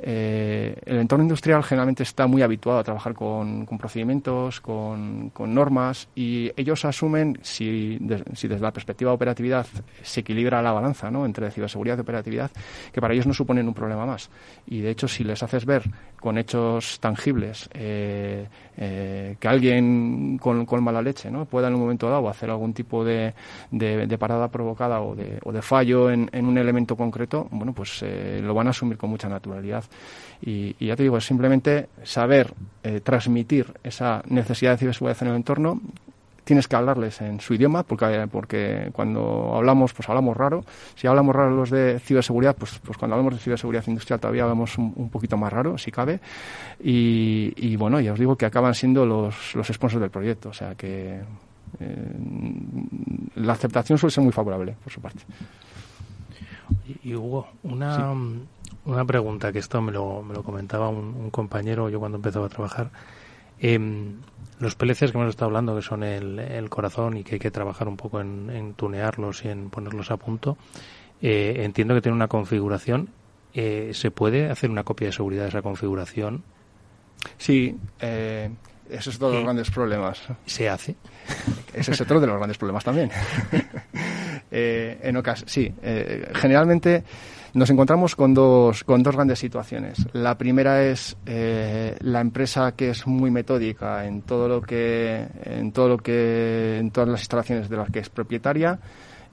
eh, 0.00 0.76
el 0.86 0.98
entorno 0.98 1.24
industrial 1.24 1.62
generalmente 1.64 2.04
está 2.04 2.26
muy 2.26 2.42
habituado 2.42 2.78
a 2.78 2.84
trabajar 2.84 3.14
con, 3.14 3.66
procedimientos, 3.66 4.60
con, 4.60 5.32
normas 5.36 6.08
y 6.14 6.52
ellos 6.56 6.84
asumen, 6.84 7.38
si, 7.42 7.98
si, 8.34 8.48
desde 8.48 8.62
la 8.62 8.72
perspectiva 8.72 9.10
de 9.10 9.16
operatividad 9.16 9.66
se 10.02 10.20
equilibra 10.20 10.62
la 10.62 10.72
balanza 10.72 11.10
¿no? 11.10 11.26
entre 11.26 11.50
ciberseguridad 11.50 11.98
y 11.98 12.00
operatividad, 12.00 12.50
que 12.92 13.00
para 13.00 13.14
ellos 13.14 13.26
no 13.26 13.34
suponen 13.34 13.66
un 13.66 13.74
problema 13.74 14.06
más. 14.06 14.30
Y 14.66 14.80
de 14.80 14.90
hecho, 14.90 15.08
si 15.08 15.24
les 15.24 15.42
haces 15.42 15.64
ver 15.64 15.82
con 16.20 16.38
hechos 16.38 16.98
tangibles 17.00 17.68
eh, 17.72 18.46
eh, 18.76 19.36
que 19.38 19.48
alguien 19.48 20.38
con, 20.38 20.66
mala 20.82 21.02
leche 21.02 21.30
¿no? 21.30 21.44
pueda 21.44 21.68
en 21.68 21.74
un 21.74 21.80
momento 21.80 22.08
dado 22.08 22.28
hacer 22.28 22.50
algún 22.50 22.72
tipo 22.72 23.04
de, 23.04 23.34
de, 23.70 24.18
parada 24.18 24.48
provocada 24.48 25.00
o 25.00 25.14
de, 25.14 25.38
o 25.44 25.52
de 25.52 25.62
fallo 25.62 26.10
en, 26.10 26.28
en, 26.32 26.46
un 26.46 26.56
elemento 26.58 26.96
concreto, 26.96 27.48
bueno, 27.50 27.72
pues 27.72 28.04
lo 28.42 28.54
van 28.54 28.68
a 28.68 28.70
asumir 28.70 28.96
con 28.96 29.10
mucha 29.10 29.28
naturalidad. 29.28 29.84
Y, 30.40 30.86
ya 30.86 30.96
te 30.96 31.02
digo, 31.02 31.18
es 31.18 31.24
simplemente 31.24 31.88
saber 32.04 32.54
eh, 32.82 33.00
transmitir 33.00 33.74
esa 33.82 34.22
necesidad 34.28 34.72
de 34.72 34.78
ciberseguridad 34.78 35.22
en 35.22 35.28
el 35.28 35.36
entorno. 35.36 35.80
Tienes 36.44 36.66
que 36.66 36.76
hablarles 36.76 37.20
en 37.20 37.40
su 37.40 37.54
idioma, 37.54 37.82
porque, 37.82 38.26
porque 38.30 38.88
cuando 38.92 39.54
hablamos, 39.54 39.92
pues 39.92 40.08
hablamos 40.08 40.34
raro. 40.36 40.64
Si 40.94 41.06
hablamos 41.06 41.36
raro 41.36 41.50
los 41.50 41.70
de 41.70 41.98
ciberseguridad, 41.98 42.56
pues, 42.56 42.78
pues 42.78 42.96
cuando 42.96 43.16
hablamos 43.16 43.34
de 43.34 43.40
ciberseguridad 43.40 43.86
industrial 43.86 44.18
todavía 44.18 44.44
hablamos 44.44 44.78
un, 44.78 45.10
poquito 45.10 45.36
más 45.36 45.52
raro, 45.52 45.76
si 45.76 45.90
cabe. 45.90 46.20
Y, 46.80 47.76
bueno, 47.76 48.00
ya 48.00 48.12
os 48.12 48.18
digo 48.18 48.36
que 48.36 48.46
acaban 48.46 48.74
siendo 48.74 49.04
los, 49.04 49.54
los 49.54 49.66
sponsors 49.66 50.00
del 50.00 50.10
proyecto. 50.10 50.48
O 50.48 50.54
sea 50.54 50.74
que 50.74 51.20
eh, 51.80 52.12
la 53.36 53.52
aceptación 53.52 53.98
suele 53.98 54.12
ser 54.12 54.24
muy 54.24 54.32
favorable 54.32 54.74
por 54.82 54.92
su 54.92 55.00
parte. 55.00 55.22
Y 57.02 57.14
Hugo, 57.14 57.48
una, 57.62 58.14
una 58.84 59.04
pregunta, 59.04 59.52
que 59.52 59.58
esto 59.58 59.80
me 59.80 59.92
lo, 59.92 60.22
me 60.22 60.34
lo 60.34 60.42
comentaba 60.42 60.88
un, 60.88 61.30
compañero 61.30 61.88
yo 61.88 61.98
cuando 62.00 62.16
empezaba 62.16 62.46
a 62.46 62.48
trabajar. 62.48 62.90
Em, 63.58 64.20
los 64.60 64.74
PLCs 64.74 65.12
que 65.12 65.18
hemos 65.18 65.28
estado 65.28 65.46
hablando, 65.46 65.76
que 65.76 65.82
son 65.82 66.02
el, 66.02 66.68
corazón 66.68 67.16
y 67.16 67.24
que 67.24 67.36
hay 67.36 67.38
que 67.38 67.50
trabajar 67.50 67.88
un 67.88 67.96
poco 67.96 68.20
en, 68.20 68.74
tunearlos 68.74 69.44
y 69.44 69.48
en 69.48 69.70
ponerlos 69.70 70.10
a 70.10 70.16
punto, 70.16 70.56
eh, 71.22 71.60
entiendo 71.64 71.94
que 71.94 72.00
tiene 72.00 72.16
una 72.16 72.28
configuración. 72.28 73.10
Eh, 73.54 73.90
¿Se 73.94 74.10
puede 74.10 74.50
hacer 74.50 74.70
una 74.70 74.84
copia 74.84 75.06
de 75.08 75.12
seguridad 75.12 75.44
de 75.44 75.48
esa 75.48 75.62
configuración? 75.62 76.42
Sí, 77.36 77.76
eh, 78.00 78.50
eso 78.90 79.10
es 79.10 79.16
otro 79.16 79.30
de 79.30 79.34
los 79.36 79.44
grandes 79.44 79.70
problemas. 79.70 80.22
¿Se 80.46 80.68
hace? 80.68 80.96
Ese 81.74 81.92
es 81.92 82.00
otro 82.00 82.20
de 82.20 82.26
los 82.26 82.36
grandes 82.36 82.58
problemas 82.58 82.84
también. 82.84 83.10
en 84.50 85.16
ocasiones, 85.16 85.52
sí. 85.52 85.72
generalmente 86.34 87.04
nos 87.54 87.70
encontramos 87.70 88.16
con 88.16 88.34
dos, 88.34 88.84
con 88.84 89.02
dos 89.02 89.14
grandes 89.14 89.38
situaciones. 89.38 90.06
La 90.12 90.36
primera 90.38 90.84
es 90.84 91.16
eh, 91.26 91.96
la 92.00 92.20
empresa 92.20 92.72
que 92.72 92.90
es 92.90 93.06
muy 93.06 93.30
metódica 93.30 94.06
en 94.06 94.22
todo 94.22 94.48
lo 94.48 94.60
que, 94.60 95.26
en 95.44 95.72
todo 95.72 95.88
lo 95.88 95.98
que, 95.98 96.78
en 96.78 96.90
todas 96.90 97.08
las 97.08 97.20
instalaciones 97.20 97.68
de 97.68 97.76
las 97.76 97.90
que 97.90 98.00
es 98.00 98.08
propietaria 98.08 98.78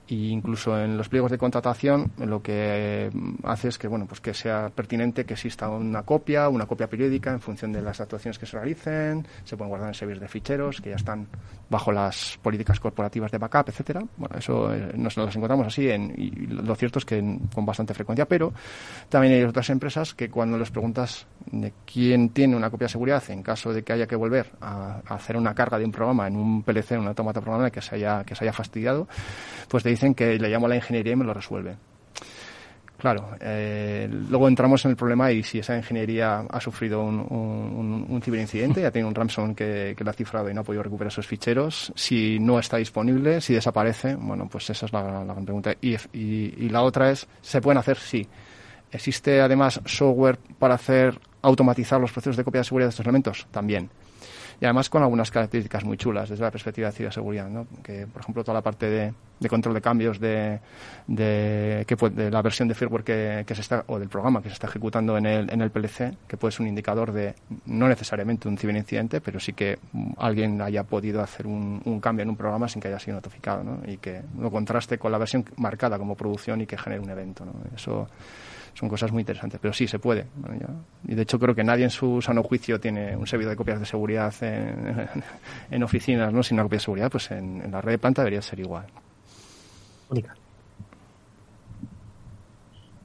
e 0.08 0.14
incluso 0.14 0.78
en 0.80 0.96
los 0.96 1.08
pliegos 1.08 1.30
de 1.30 1.38
contratación 1.38 2.12
lo 2.18 2.42
que 2.42 3.10
hace 3.44 3.68
es 3.68 3.78
que 3.78 3.88
bueno 3.88 4.06
pues 4.06 4.20
que 4.20 4.34
sea 4.34 4.70
pertinente 4.70 5.24
que 5.24 5.34
exista 5.34 5.68
una 5.68 6.02
copia 6.02 6.48
una 6.48 6.66
copia 6.66 6.88
periódica 6.88 7.32
en 7.32 7.40
función 7.40 7.72
de 7.72 7.82
las 7.82 8.00
actuaciones 8.00 8.38
que 8.38 8.46
se 8.46 8.56
realicen 8.56 9.26
se 9.44 9.56
pueden 9.56 9.70
guardar 9.70 9.88
en 9.88 9.94
servidores 9.94 10.22
de 10.22 10.28
ficheros 10.28 10.80
que 10.80 10.90
ya 10.90 10.96
están 10.96 11.26
bajo 11.68 11.90
las 11.90 12.38
políticas 12.42 12.78
corporativas 12.78 13.30
de 13.32 13.38
backup 13.38 13.68
etcétera. 13.68 14.02
Bueno 14.16 14.36
eso 14.38 14.72
eh, 14.72 14.92
nos, 14.94 15.16
nos 15.16 15.34
encontramos 15.34 15.66
así 15.66 15.88
en, 15.90 16.12
y 16.16 16.30
lo 16.46 16.74
cierto 16.76 16.98
es 16.98 17.04
que 17.04 17.38
con 17.54 17.66
bastante 17.66 17.94
frecuencia 17.94 18.26
pero 18.26 18.52
también 19.08 19.34
hay 19.34 19.42
otras 19.42 19.70
empresas 19.70 20.14
que 20.14 20.30
cuando 20.30 20.58
les 20.58 20.70
preguntas 20.70 21.26
de 21.46 21.72
quién 21.84 22.30
tiene 22.30 22.56
una 22.56 22.70
copia 22.70 22.86
de 22.86 22.92
seguridad 22.92 23.22
en 23.28 23.42
caso 23.42 23.72
de 23.72 23.82
que 23.82 23.92
haya 23.92 24.06
que 24.06 24.16
volver 24.16 24.52
a, 24.60 25.00
hacer 25.08 25.36
una 25.36 25.54
carga 25.54 25.78
de 25.78 25.84
un 25.84 25.92
programa 25.92 26.26
en 26.28 26.36
un 26.36 26.62
PLC 26.62 26.92
en 26.92 27.00
un 27.00 27.08
automata 27.08 27.40
programable 27.40 27.72
que 27.72 27.82
se 27.82 27.96
haya 27.96 28.24
que 28.24 28.34
se 28.34 28.44
haya 28.44 28.52
fastidiado 28.52 29.08
pues 29.68 29.82
te 29.82 29.90
dicen 29.96 30.14
que 30.14 30.38
le 30.38 30.48
llamo 30.48 30.66
a 30.66 30.68
la 30.68 30.76
ingeniería 30.76 31.14
y 31.14 31.16
me 31.16 31.24
lo 31.24 31.34
resuelve. 31.34 31.76
Claro, 32.98 33.36
eh, 33.40 34.08
luego 34.10 34.48
entramos 34.48 34.82
en 34.86 34.92
el 34.92 34.96
problema 34.96 35.30
y 35.30 35.42
si 35.42 35.58
esa 35.58 35.76
ingeniería 35.76 36.46
ha 36.48 36.60
sufrido 36.60 37.02
un, 37.02 38.06
un, 38.08 38.22
ciberincidente, 38.22 38.80
ya 38.80 38.90
tiene 38.90 39.06
un 39.06 39.14
ransom 39.14 39.54
que, 39.54 39.94
que, 39.96 40.02
lo 40.02 40.10
ha 40.10 40.14
cifrado 40.14 40.48
y 40.48 40.54
no 40.54 40.62
ha 40.62 40.64
podido 40.64 40.82
recuperar 40.82 41.12
esos 41.12 41.26
ficheros, 41.26 41.92
si 41.94 42.38
no 42.40 42.58
está 42.58 42.78
disponible, 42.78 43.42
si 43.42 43.52
desaparece, 43.52 44.14
bueno, 44.14 44.48
pues 44.50 44.70
esa 44.70 44.86
es 44.86 44.92
la, 44.92 45.02
gran 45.02 45.44
pregunta. 45.44 45.74
Y, 45.82 45.96
y, 46.14 46.68
la 46.70 46.82
otra 46.82 47.10
es, 47.10 47.26
¿se 47.42 47.60
pueden 47.60 47.78
hacer? 47.78 47.98
Sí. 47.98 48.26
¿Existe 48.90 49.42
además 49.42 49.78
software 49.84 50.38
para 50.58 50.76
hacer 50.76 51.18
automatizar 51.42 52.00
los 52.00 52.12
procesos 52.12 52.36
de 52.38 52.44
copia 52.44 52.60
de 52.60 52.64
seguridad 52.64 52.86
de 52.86 52.90
estos 52.90 53.04
elementos? 53.04 53.46
También 53.50 53.90
y 54.60 54.64
además 54.64 54.88
con 54.88 55.02
algunas 55.02 55.30
características 55.30 55.84
muy 55.84 55.96
chulas 55.96 56.28
desde 56.28 56.42
la 56.42 56.50
perspectiva 56.50 56.88
de 56.88 56.92
ciberseguridad, 56.92 57.48
¿no? 57.48 57.66
que 57.82 58.06
por 58.06 58.22
ejemplo 58.22 58.42
toda 58.42 58.54
la 58.54 58.62
parte 58.62 58.88
de, 58.88 59.12
de 59.38 59.48
control 59.48 59.74
de 59.74 59.80
cambios 59.80 60.18
de, 60.18 60.60
de, 61.06 61.84
que 61.86 61.96
de 62.10 62.30
la 62.30 62.42
versión 62.42 62.68
de 62.68 62.74
firmware 62.74 63.04
que, 63.04 63.44
que, 63.46 63.54
se 63.54 63.60
está 63.60 63.84
o 63.86 63.98
del 63.98 64.08
programa 64.08 64.42
que 64.42 64.48
se 64.48 64.54
está 64.54 64.66
ejecutando 64.66 65.16
en 65.18 65.26
el, 65.26 65.50
en 65.52 65.60
el 65.60 65.70
PLC, 65.70 66.16
que 66.26 66.36
puede 66.36 66.52
ser 66.52 66.62
un 66.62 66.68
indicador 66.68 67.12
de 67.12 67.34
no 67.66 67.88
necesariamente 67.88 68.48
un 68.48 68.56
ciberincidente, 68.56 69.20
pero 69.20 69.38
sí 69.38 69.52
que 69.52 69.78
alguien 70.18 70.60
haya 70.62 70.84
podido 70.84 71.22
hacer 71.22 71.46
un, 71.46 71.82
un 71.84 72.00
cambio 72.00 72.22
en 72.22 72.30
un 72.30 72.36
programa 72.36 72.68
sin 72.68 72.80
que 72.80 72.88
haya 72.88 72.98
sido 72.98 73.16
notificado 73.16 73.62
¿no? 73.62 73.80
y 73.86 73.98
que 73.98 74.22
lo 74.38 74.50
contraste 74.50 74.98
con 74.98 75.12
la 75.12 75.18
versión 75.18 75.44
marcada 75.56 75.98
como 75.98 76.14
producción 76.16 76.60
y 76.62 76.66
que 76.66 76.78
genere 76.78 77.02
un 77.02 77.10
evento. 77.10 77.44
¿no? 77.44 77.52
Eso 77.74 78.08
son 78.76 78.88
cosas 78.88 79.10
muy 79.10 79.22
interesantes. 79.22 79.58
Pero 79.60 79.72
sí, 79.72 79.88
se 79.88 79.98
puede. 79.98 80.26
y 81.08 81.14
de 81.14 81.22
hecho 81.22 81.38
creo 81.38 81.54
que 81.54 81.64
nadie 81.64 81.84
en 81.84 81.90
su 81.90 82.20
sano 82.20 82.42
juicio 82.42 82.78
tiene 82.78 83.16
un 83.16 83.26
servidor 83.26 83.52
de 83.52 83.56
copias 83.56 83.80
de 83.80 83.86
seguridad 83.86 84.34
en, 84.42 85.82
oficinas, 85.82 86.32
¿no? 86.32 86.42
Sin 86.42 86.56
una 86.56 86.64
copia 86.64 86.76
de 86.76 86.84
seguridad, 86.84 87.10
pues 87.10 87.30
en, 87.30 87.62
en, 87.62 87.70
la 87.70 87.80
red 87.80 87.92
de 87.92 87.98
planta 87.98 88.22
debería 88.22 88.42
ser 88.42 88.60
igual. 88.60 88.86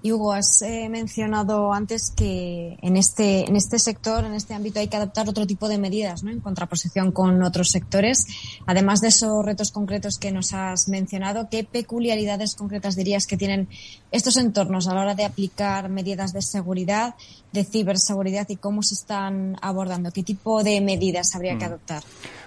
Y 0.03 0.11
Hugo, 0.11 0.33
has 0.33 0.61
eh, 0.63 0.89
mencionado 0.89 1.71
antes 1.71 2.11
que 2.15 2.77
en 2.81 2.97
este, 2.97 3.47
en 3.47 3.55
este 3.55 3.77
sector, 3.77 4.25
en 4.25 4.33
este 4.33 4.55
ámbito, 4.55 4.79
hay 4.79 4.87
que 4.87 4.97
adaptar 4.97 5.29
otro 5.29 5.45
tipo 5.45 5.69
de 5.69 5.77
medidas, 5.77 6.23
¿no? 6.23 6.31
En 6.31 6.39
contraposición 6.39 7.11
con 7.11 7.43
otros 7.43 7.69
sectores. 7.69 8.25
Además 8.65 9.01
de 9.01 9.09
esos 9.09 9.45
retos 9.45 9.71
concretos 9.71 10.17
que 10.17 10.31
nos 10.31 10.53
has 10.53 10.87
mencionado, 10.87 11.49
¿qué 11.51 11.63
peculiaridades 11.63 12.55
concretas 12.55 12.95
dirías 12.95 13.27
que 13.27 13.37
tienen 13.37 13.69
estos 14.11 14.37
entornos 14.37 14.87
a 14.87 14.95
la 14.95 15.01
hora 15.01 15.15
de 15.15 15.25
aplicar 15.25 15.89
medidas 15.89 16.33
de 16.33 16.41
seguridad, 16.41 17.13
de 17.51 17.63
ciberseguridad 17.63 18.49
y 18.49 18.55
cómo 18.55 18.81
se 18.81 18.95
están 18.95 19.55
abordando? 19.61 20.11
¿Qué 20.11 20.23
tipo 20.23 20.63
de 20.63 20.81
medidas 20.81 21.35
habría 21.35 21.59
que 21.59 21.65
mm. 21.65 21.67
adoptar? 21.67 22.03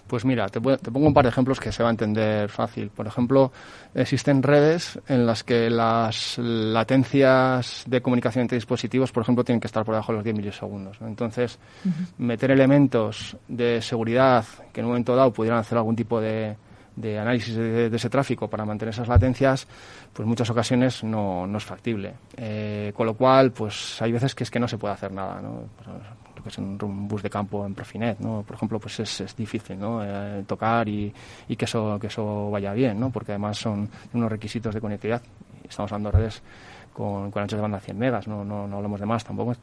Pues 0.06 0.24
mira, 0.24 0.48
te, 0.48 0.60
pongo 0.60 1.06
un 1.06 1.14
par 1.14 1.24
de 1.24 1.30
ejemplos 1.30 1.58
que 1.58 1.72
se 1.72 1.82
va 1.82 1.88
a 1.88 1.92
entender 1.92 2.50
fácil. 2.50 2.90
Por 2.90 3.06
ejemplo, 3.06 3.52
existen 3.94 4.42
redes 4.42 4.98
en 5.08 5.24
las 5.24 5.42
que 5.42 5.70
las 5.70 6.36
latencias 6.38 7.84
de 7.86 8.02
comunicación 8.02 8.42
entre 8.42 8.56
dispositivos, 8.56 9.12
por 9.12 9.22
ejemplo, 9.22 9.44
tienen 9.44 9.60
que 9.60 9.66
estar 9.66 9.84
por 9.84 9.94
debajo 9.94 10.12
de 10.12 10.16
los 10.16 10.24
10 10.24 10.36
milisegundos. 10.36 10.98
Entonces, 11.00 11.58
meter 12.18 12.50
elementos 12.50 13.36
de 13.48 13.80
seguridad 13.80 14.44
que 14.72 14.80
en 14.80 14.86
un 14.86 14.92
momento 14.92 15.16
dado 15.16 15.32
pudieran 15.32 15.60
hacer 15.60 15.78
algún 15.78 15.96
tipo 15.96 16.20
de, 16.20 16.54
de 16.96 17.18
análisis 17.18 17.54
de, 17.56 17.86
ese 17.86 18.10
tráfico 18.10 18.48
para 18.48 18.64
mantener 18.64 18.92
esas 18.92 19.08
latencias, 19.08 19.66
pues 20.12 20.26
muchas 20.26 20.48
ocasiones 20.50 21.02
no, 21.02 21.46
no 21.46 21.58
es 21.58 21.64
factible. 21.64 22.14
Eh, 22.36 22.92
con 22.94 23.06
lo 23.06 23.14
cual, 23.14 23.52
pues 23.52 24.00
hay 24.02 24.12
veces 24.12 24.34
que 24.34 24.44
es 24.44 24.50
que 24.50 24.60
no 24.60 24.68
se 24.68 24.78
puede 24.78 24.94
hacer 24.94 25.12
nada, 25.12 25.40
¿no? 25.40 25.64
Que 26.44 26.50
es 26.50 26.58
un, 26.58 27.08
bus 27.08 27.22
de 27.22 27.30
campo 27.30 27.66
en 27.66 27.74
Profinet, 27.74 28.20
¿no? 28.20 28.42
Por 28.42 28.56
ejemplo, 28.56 28.78
pues 28.78 29.00
es, 29.00 29.20
es 29.20 29.34
difícil, 29.34 29.78
¿no? 29.78 30.04
Eh, 30.04 30.44
tocar 30.46 30.88
y, 30.88 31.12
y, 31.48 31.56
que 31.56 31.64
eso 31.64 31.98
que 31.98 32.06
eso 32.06 32.50
vaya 32.50 32.72
bien, 32.72 33.00
¿no? 33.00 33.10
Porque 33.10 33.32
además 33.32 33.58
son 33.58 33.88
unos 34.12 34.30
requisitos 34.30 34.72
de 34.74 34.80
conectividad. 34.80 35.22
Estamos 35.68 35.90
hablando 35.90 36.12
de 36.12 36.18
redes 36.18 36.42
con, 36.92 37.30
con 37.30 37.42
anchos 37.42 37.56
de 37.56 37.62
banda 37.62 37.80
100 37.80 37.98
megas, 37.98 38.28
no, 38.28 38.44
no, 38.44 38.68
no 38.68 38.76
hablamos 38.76 39.00
de 39.00 39.06
más 39.06 39.24
tampoco. 39.24 39.54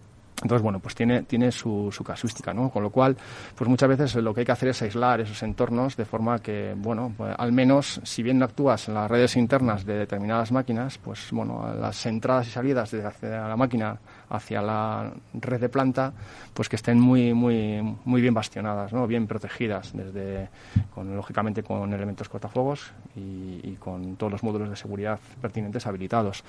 Entonces, 0.42 0.64
bueno, 0.64 0.80
pues 0.80 0.96
tiene, 0.96 1.24
tiene 1.24 1.52
su, 1.52 1.90
su, 1.92 2.04
casuística, 2.04 2.54
¿no? 2.54 2.70
Con 2.72 2.82
lo 2.82 2.90
cual, 2.90 3.16
pues 3.56 3.70
muchas 3.70 3.90
veces 3.90 4.16
lo 4.16 4.34
que 4.34 4.42
hay 4.42 4.46
que 4.46 4.52
hacer 4.52 4.70
es 4.70 4.82
aislar 4.82 5.22
esos 5.22 5.44
entornos 5.44 5.96
de 5.96 6.06
forma 6.06 6.40
que, 6.40 6.74
bueno, 6.76 7.14
pues 7.16 7.36
al 7.38 7.52
menos 7.52 8.02
si 8.04 8.24
bien 8.24 8.40
no 8.40 8.46
actúas 8.46 8.88
en 8.88 8.96
las 8.96 9.10
redes 9.10 9.36
internas 9.38 9.86
de 9.86 9.98
determinadas 9.98 10.52
máquinas, 10.52 10.98
pues 10.98 11.28
bueno, 11.32 11.72
las 11.76 12.04
entradas 12.08 12.48
y 12.48 12.52
salidas 12.52 12.90
de 12.90 13.30
la 13.30 13.56
máquina 13.56 14.00
hacia 14.32 14.62
la 14.62 15.12
red 15.34 15.60
de 15.60 15.70
planta, 15.70 16.14
pues 16.54 16.70
que 16.70 16.78
estén 16.78 17.00
muy, 17.00 17.34
muy, 17.34 17.82
muy 18.06 18.22
bien 18.22 18.34
bastionadas, 18.34 18.94
¿no? 18.94 19.06
bien 19.06 19.28
protegidas, 19.28 19.92
desde, 19.94 20.50
con, 20.96 21.16
lógicamente 21.16 21.64
con 21.64 21.94
elementos 21.94 22.30
cortafuegos 22.30 22.92
y, 23.16 23.60
y 23.64 23.78
con 23.80 24.16
todos 24.16 24.32
los 24.32 24.44
módulos 24.44 24.70
de 24.70 24.76
seguridad 24.76 25.20
pertinentes 25.42 25.86
habilitados. 25.86 26.44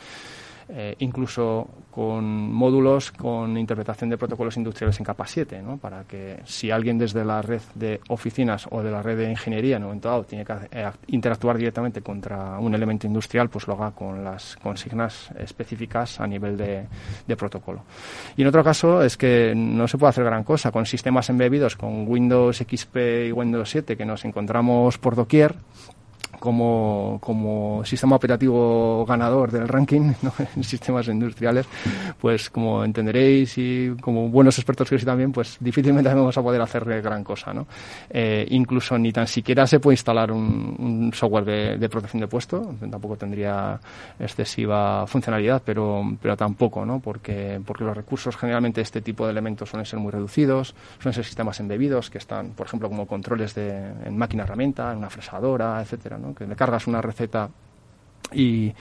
Eh, 0.75 0.97
incluso 1.01 1.69
con 1.91 2.25
módulos 2.51 3.13
con 3.13 3.59
interpretación 3.59 4.09
de 4.09 4.17
protocolos 4.17 4.57
industriales 4.57 4.99
en 4.99 5.05
capa 5.05 5.27
7, 5.27 5.61
¿no? 5.61 5.77
para 5.77 6.05
que 6.05 6.41
si 6.47 6.71
alguien 6.71 6.97
desde 6.97 7.27
la 7.27 7.43
red 7.43 7.61
de 7.75 8.01
oficinas 8.09 8.67
o 8.71 8.83
de 8.83 8.91
la 8.91 9.03
red 9.03 9.19
de 9.19 9.31
ingeniería 9.31 9.77
en 9.77 9.83
un 9.83 9.89
momento 9.89 10.09
dado 10.09 10.25
tiene 10.25 10.47
que 10.47 10.55
eh, 10.71 10.91
interactuar 11.09 11.59
directamente 11.59 12.01
contra 12.01 12.59
un 12.59 12.75
elemento 12.75 13.07
industrial, 13.07 13.51
pues 13.51 13.67
lo 13.67 13.75
haga 13.75 13.91
con 13.91 14.25
las 14.25 14.57
consignas 14.57 15.31
específicas 15.39 16.19
a 16.21 16.27
nivel 16.27 16.57
de, 16.57 16.87
de 17.27 17.37
protocolo. 17.37 17.83
Y 18.35 18.41
en 18.41 18.49
otro 18.49 18.65
caso 18.65 19.03
es 19.03 19.19
que 19.19 19.53
no 19.55 19.87
se 19.87 19.99
puede 19.99 20.09
hacer 20.09 20.25
gran 20.25 20.43
cosa 20.43 20.71
con 20.71 20.87
sistemas 20.87 21.29
embebidos 21.29 21.77
con 21.77 22.09
Windows 22.09 22.57
XP 22.57 22.97
y 23.27 23.33
Windows 23.33 23.69
7 23.69 23.95
que 23.95 24.07
nos 24.07 24.25
encontramos 24.25 24.97
por 24.97 25.17
doquier 25.17 25.55
como, 26.43 27.19
como 27.21 27.85
sistema 27.85 28.17
operativo 28.17 29.07
ganador 29.07 29.53
del 29.53 29.69
ranking 29.69 30.13
en 30.57 30.65
sistemas 30.65 31.07
industriales, 31.07 31.67
pues 32.21 32.51
como 32.51 32.83
entenderéis 32.83 33.57
y 33.59 33.95
como 34.01 34.29
buenos 34.29 34.59
expertos 34.59 34.91
que 34.91 34.99
sí 34.99 35.07
también, 35.07 35.31
pues 35.31 35.57
difícilmente 35.61 36.09
vamos 36.15 36.37
a 36.37 36.43
poder 36.43 36.61
hacer 36.61 36.85
gran 37.01 37.23
cosa. 37.23 37.55
¿no? 37.55 37.69
Eh, 38.11 38.45
incluso 38.51 38.99
ni 38.99 39.13
tan 39.13 39.29
siquiera 39.29 39.69
se 39.69 39.79
puede 39.79 39.95
instalar 39.95 40.33
un, 40.33 41.13
software 41.15 41.79
de, 41.79 41.89
protección 41.89 42.21
de 42.21 42.27
puesto, 42.27 42.75
tampoco 42.91 43.17
tendría 43.17 43.79
excesiva 44.19 45.07
funcionalidad, 45.07 45.63
pero, 45.65 46.03
pero 46.21 46.37
tampoco, 46.37 46.85
¿no? 46.85 46.99
porque, 46.99 47.61
porque 47.65 47.85
los 47.85 47.97
recursos 47.97 48.37
generalmente 48.37 48.81
de 48.81 48.83
este 48.83 49.01
tipo 49.01 49.27
de 49.27 49.31
elementos 49.31 49.71
suelen 49.71 49.87
ser 49.87 50.01
muy 50.01 50.11
reducidos, 50.11 50.75
suelen 50.99 51.15
ser 51.15 51.25
sistemas 51.25 51.61
embebidos 51.61 52.11
que 52.11 52.19
están, 52.19 52.51
por 52.51 52.67
ejemplo, 52.67 52.89
como 52.89 53.07
controles 53.07 53.55
de, 53.55 53.93
en 54.05 54.19
máquina 54.19 54.43
herramienta, 54.43 54.91
en 54.91 54.99
una 54.99 55.09
fresadora, 55.09 55.81
etcétera, 55.81 56.19
¿no? 56.19 56.32
Que 56.35 56.47
le 56.47 56.57
cargas 56.57 56.87
una 56.87 57.01
receta 57.01 57.49
y, 58.33 58.73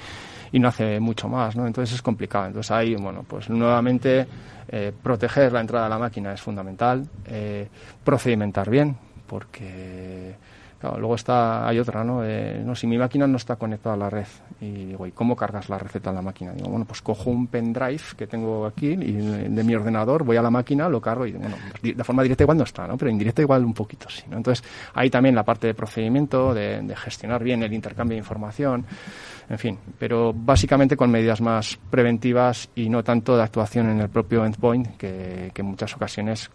y 0.51 0.59
no 0.59 0.67
hace 0.67 0.99
mucho 0.99 1.27
más, 1.27 1.55
¿no? 1.55 1.65
Entonces 1.67 1.95
es 1.95 2.01
complicado. 2.01 2.47
Entonces 2.47 2.71
ahí, 2.71 2.95
bueno, 2.95 3.23
pues 3.27 3.49
nuevamente 3.49 4.27
eh, 4.67 4.91
proteger 5.01 5.51
la 5.51 5.61
entrada 5.61 5.85
de 5.85 5.89
la 5.89 5.97
máquina 5.97 6.33
es 6.33 6.41
fundamental, 6.41 7.07
eh, 7.25 7.67
procedimentar 8.03 8.69
bien, 8.69 8.95
porque 9.27 10.35
luego 10.83 11.15
está, 11.15 11.67
hay 11.67 11.79
otra, 11.79 12.03
¿no? 12.03 12.23
no, 12.23 12.75
si 12.75 12.87
mi 12.87 12.97
máquina 12.97 13.27
no 13.27 13.37
está 13.37 13.55
conectada 13.55 13.95
a 13.95 13.97
la 13.97 14.09
red, 14.09 14.25
y 14.59 14.85
digo, 14.85 15.05
¿y 15.05 15.11
cómo 15.11 15.35
cargas 15.35 15.69
la 15.69 15.77
receta 15.77 16.09
en 16.09 16.15
la 16.15 16.21
máquina? 16.21 16.53
Digo, 16.53 16.69
bueno, 16.69 16.85
pues 16.85 17.01
cojo 17.01 17.29
un 17.29 17.47
pendrive 17.47 18.01
que 18.17 18.27
tengo 18.27 18.65
aquí 18.65 18.95
de, 18.95 19.63
mi 19.63 19.75
ordenador, 19.75 20.23
voy 20.23 20.37
a 20.37 20.41
la 20.41 20.49
máquina, 20.49 20.89
lo 20.89 20.99
cargo 20.99 21.25
y, 21.25 21.33
bueno, 21.33 21.55
de 21.81 22.03
forma 22.03 22.23
directa 22.23 22.43
igual 22.43 22.57
no 22.57 22.63
está, 22.63 22.87
¿no? 22.87 22.97
Pero 22.97 23.11
indirecta 23.11 23.41
igual 23.41 23.63
un 23.63 23.73
poquito 23.73 24.09
sí, 24.09 24.23
¿no? 24.29 24.37
Entonces, 24.37 24.67
ahí 24.93 25.09
también 25.09 25.35
la 25.35 25.43
parte 25.43 25.67
de 25.67 25.73
procedimiento, 25.73 26.53
de, 26.53 26.81
de 26.81 26.95
gestionar 26.95 27.43
bien 27.43 27.61
el 27.63 27.73
intercambio 27.73 28.15
de 28.15 28.19
información, 28.19 28.85
en 29.49 29.59
fin, 29.59 29.77
pero 29.99 30.33
básicamente 30.33 30.95
con 30.97 31.11
medidas 31.11 31.41
más 31.41 31.77
preventivas 31.89 32.69
y 32.75 32.89
no 32.89 33.03
tanto 33.03 33.35
de 33.35 33.43
actuación 33.43 33.89
en 33.89 33.99
el 33.99 34.09
propio 34.09 34.45
endpoint, 34.45 34.97
que, 34.97 35.51
que 35.53 35.61
en 35.61 35.67
muchas 35.67 35.95
ocasiones 35.95 36.49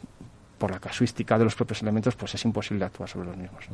por 0.58 0.70
la 0.70 0.78
casuística 0.78 1.38
de 1.38 1.44
los 1.44 1.54
propios 1.54 1.82
elementos, 1.82 2.16
pues 2.16 2.34
es 2.34 2.44
imposible 2.44 2.84
actuar 2.84 3.08
sobre 3.08 3.28
los 3.28 3.36
mismos. 3.36 3.64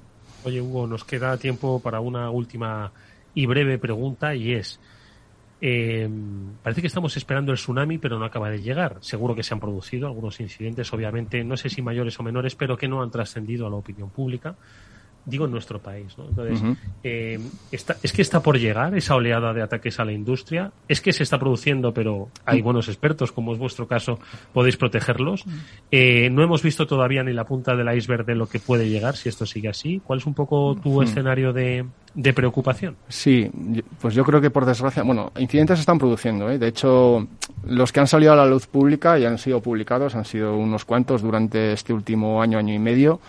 Oye, 0.44 0.60
Hugo, 0.60 0.88
nos 0.88 1.04
queda 1.04 1.36
tiempo 1.38 1.80
para 1.80 2.00
una 2.00 2.30
última 2.30 2.92
y 3.34 3.46
breve 3.46 3.78
pregunta 3.78 4.34
y 4.34 4.52
es, 4.52 4.80
eh, 5.60 6.08
parece 6.62 6.80
que 6.80 6.88
estamos 6.88 7.16
esperando 7.16 7.52
el 7.52 7.58
tsunami, 7.58 7.98
pero 7.98 8.18
no 8.18 8.24
acaba 8.24 8.50
de 8.50 8.60
llegar. 8.60 8.98
Seguro 9.00 9.36
que 9.36 9.44
se 9.44 9.54
han 9.54 9.60
producido 9.60 10.08
algunos 10.08 10.40
incidentes, 10.40 10.92
obviamente, 10.92 11.44
no 11.44 11.56
sé 11.56 11.68
si 11.68 11.80
mayores 11.80 12.18
o 12.18 12.24
menores, 12.24 12.56
pero 12.56 12.76
que 12.76 12.88
no 12.88 13.02
han 13.02 13.12
trascendido 13.12 13.68
a 13.68 13.70
la 13.70 13.76
opinión 13.76 14.10
pública 14.10 14.56
digo 15.24 15.44
en 15.44 15.50
nuestro 15.50 15.78
país. 15.78 16.16
¿no? 16.18 16.28
Entonces, 16.28 16.60
eh, 17.02 17.38
está, 17.70 17.96
es 18.02 18.12
que 18.12 18.22
está 18.22 18.42
por 18.42 18.58
llegar 18.58 18.96
esa 18.96 19.14
oleada 19.14 19.52
de 19.52 19.62
ataques 19.62 20.00
a 20.00 20.04
la 20.04 20.12
industria, 20.12 20.72
es 20.88 21.00
que 21.00 21.12
se 21.12 21.22
está 21.22 21.38
produciendo, 21.38 21.92
pero 21.92 22.28
hay 22.44 22.60
buenos 22.62 22.88
expertos, 22.88 23.32
como 23.32 23.52
es 23.52 23.58
vuestro 23.58 23.86
caso, 23.86 24.18
podéis 24.52 24.76
protegerlos. 24.76 25.44
Eh, 25.90 26.30
no 26.30 26.42
hemos 26.42 26.62
visto 26.62 26.86
todavía 26.86 27.22
ni 27.22 27.32
la 27.32 27.44
punta 27.44 27.74
del 27.76 27.94
iceberg 27.96 28.24
de 28.26 28.34
lo 28.34 28.46
que 28.46 28.58
puede 28.58 28.88
llegar 28.88 29.16
si 29.16 29.28
esto 29.28 29.46
sigue 29.46 29.68
así. 29.68 30.00
¿Cuál 30.04 30.18
es 30.18 30.26
un 30.26 30.34
poco 30.34 30.76
tu 30.76 31.02
escenario 31.02 31.52
de, 31.52 31.84
de 32.14 32.32
preocupación? 32.32 32.96
Sí, 33.08 33.50
pues 34.00 34.14
yo 34.14 34.24
creo 34.24 34.40
que 34.40 34.50
por 34.50 34.66
desgracia, 34.66 35.02
bueno, 35.02 35.32
incidentes 35.38 35.78
se 35.78 35.82
están 35.82 35.98
produciendo. 35.98 36.50
¿eh? 36.50 36.58
De 36.58 36.68
hecho, 36.68 37.26
los 37.66 37.92
que 37.92 38.00
han 38.00 38.06
salido 38.06 38.32
a 38.32 38.36
la 38.36 38.46
luz 38.46 38.66
pública 38.66 39.18
y 39.18 39.24
han 39.24 39.38
sido 39.38 39.60
publicados 39.60 40.14
han 40.14 40.24
sido 40.24 40.56
unos 40.56 40.84
cuantos 40.84 41.22
durante 41.22 41.72
este 41.72 41.92
último 41.92 42.42
año, 42.42 42.58
año 42.58 42.74
y 42.74 42.78
medio. 42.78 43.20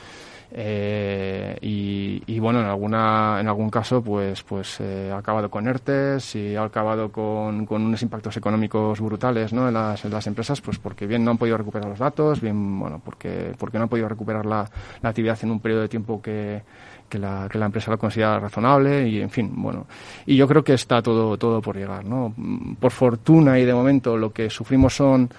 Eh, 0.55 1.57
y, 1.61 2.39
bueno, 2.39 2.59
en 2.59 2.67
alguna 2.67 3.37
en 3.39 3.47
algún 3.47 3.71
caso, 3.71 4.03
pues 4.03 4.43
pues 4.43 4.79
eh, 4.81 5.09
ha 5.11 5.17
acabado 5.17 5.49
con 5.49 5.67
ERTES 5.67 6.35
y 6.35 6.55
ha 6.55 6.63
acabado 6.63 7.11
con, 7.11 7.65
con 7.65 7.81
unos 7.81 8.03
impactos 8.03 8.37
económicos 8.37 9.01
brutales 9.01 9.51
¿no? 9.51 9.67
en, 9.67 9.73
las, 9.73 10.05
en 10.05 10.11
las 10.11 10.27
empresas, 10.27 10.61
pues 10.61 10.77
porque 10.77 11.07
bien 11.07 11.23
no 11.23 11.31
han 11.31 11.37
podido 11.37 11.57
recuperar 11.57 11.89
los 11.89 11.97
datos, 11.97 12.39
bien 12.39 12.79
bueno 12.79 13.01
porque 13.03 13.53
porque 13.57 13.77
no 13.79 13.85
han 13.85 13.89
podido 13.89 14.07
recuperar 14.07 14.45
la, 14.45 14.69
la 15.01 15.09
actividad 15.09 15.39
en 15.41 15.51
un 15.51 15.59
periodo 15.59 15.81
de 15.81 15.89
tiempo 15.89 16.21
que, 16.21 16.61
que 17.09 17.17
la, 17.17 17.47
que 17.49 17.57
la 17.57 17.65
empresa 17.65 17.89
lo 17.89 17.97
considera 17.97 18.39
razonable 18.39 19.07
y 19.07 19.21
en 19.21 19.29
fin, 19.31 19.51
bueno. 19.55 19.87
Y 20.25 20.35
yo 20.35 20.47
creo 20.47 20.63
que 20.63 20.73
está 20.73 21.01
todo, 21.01 21.37
todo 21.37 21.61
por 21.61 21.75
llegar, 21.77 22.05
¿no? 22.05 22.33
Por 22.79 22.91
fortuna 22.91 23.57
y 23.57 23.65
de 23.65 23.73
momento 23.73 24.17
lo 24.17 24.31
que 24.31 24.49
sufrimos 24.49 24.95
son 24.95 25.29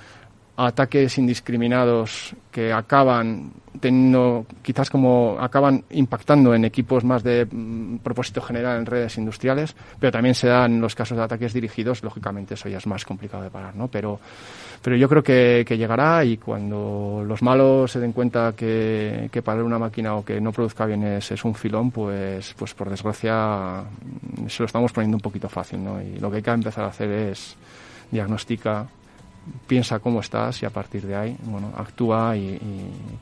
ataques 0.57 1.19
indiscriminados 1.19 2.35
que 2.53 2.73
acaban 2.73 3.53
teniendo, 3.81 4.47
quizás 4.63 4.89
como 4.89 5.37
acaban 5.41 5.85
impactando 5.91 6.55
en 6.55 6.65
equipos 6.65 7.03
más 7.03 7.25
de 7.25 7.47
mm, 7.51 7.99
propósito 7.99 8.41
general 8.41 8.79
en 8.79 8.87
redes 8.87 9.19
industriales, 9.19 9.75
pero 9.99 10.13
también 10.13 10.35
se 10.35 10.47
dan 10.47 10.81
los 10.81 10.95
casos 10.95 11.19
de 11.19 11.25
ataques 11.25 11.53
dirigidos, 11.53 12.03
lógicamente 12.05 12.55
eso 12.55 12.69
ya 12.69 12.79
es 12.79 12.87
más 12.87 13.05
complicado 13.05 13.43
de 13.43 13.51
parar, 13.51 13.75
¿no? 13.75 13.89
Pero, 13.89 14.21
pero 14.81 14.97
yo 14.97 15.09
creo 15.09 15.23
que, 15.23 15.65
llegará 15.77 16.25
y 16.25 16.37
cuando 16.37 17.25
los 17.27 17.43
malos 17.43 17.91
se 17.91 17.99
den 17.99 18.13
cuenta 18.13 18.55
que, 18.57 19.29
que 19.33 19.43
parar 19.43 19.65
una 19.65 19.79
máquina 19.79 20.15
o 20.15 20.25
que 20.25 20.41
no 20.41 20.53
produzca 20.53 20.87
bien 20.87 21.03
es, 21.03 21.33
es, 21.33 21.45
un 21.45 21.57
filón, 21.57 21.91
pues, 21.91 22.55
pues 22.57 22.75
por 22.75 22.89
desgracia 22.89 23.83
mm, 23.83 24.47
se 24.47 24.63
lo 24.63 24.67
estamos 24.67 24.93
poniendo 24.93 25.17
un 25.17 25.23
poquito 25.23 25.49
fácil, 25.49 25.83
¿no? 25.83 26.01
Y 26.01 26.21
lo 26.21 26.31
que 26.31 26.37
hay 26.37 26.43
que 26.43 26.51
empezar 26.51 26.85
a 26.85 26.89
hacer 26.89 27.11
es 27.11 27.57
diagnostica, 28.13 28.87
piensa 29.67 29.99
cómo 29.99 30.21
estás 30.21 30.63
y 30.63 30.67
a 30.67 30.71
partir 30.71 31.07
de 31.07 31.17
ahí, 31.17 31.37
bueno, 31.45 31.73
actúa 31.77 32.37
y, 32.37 32.59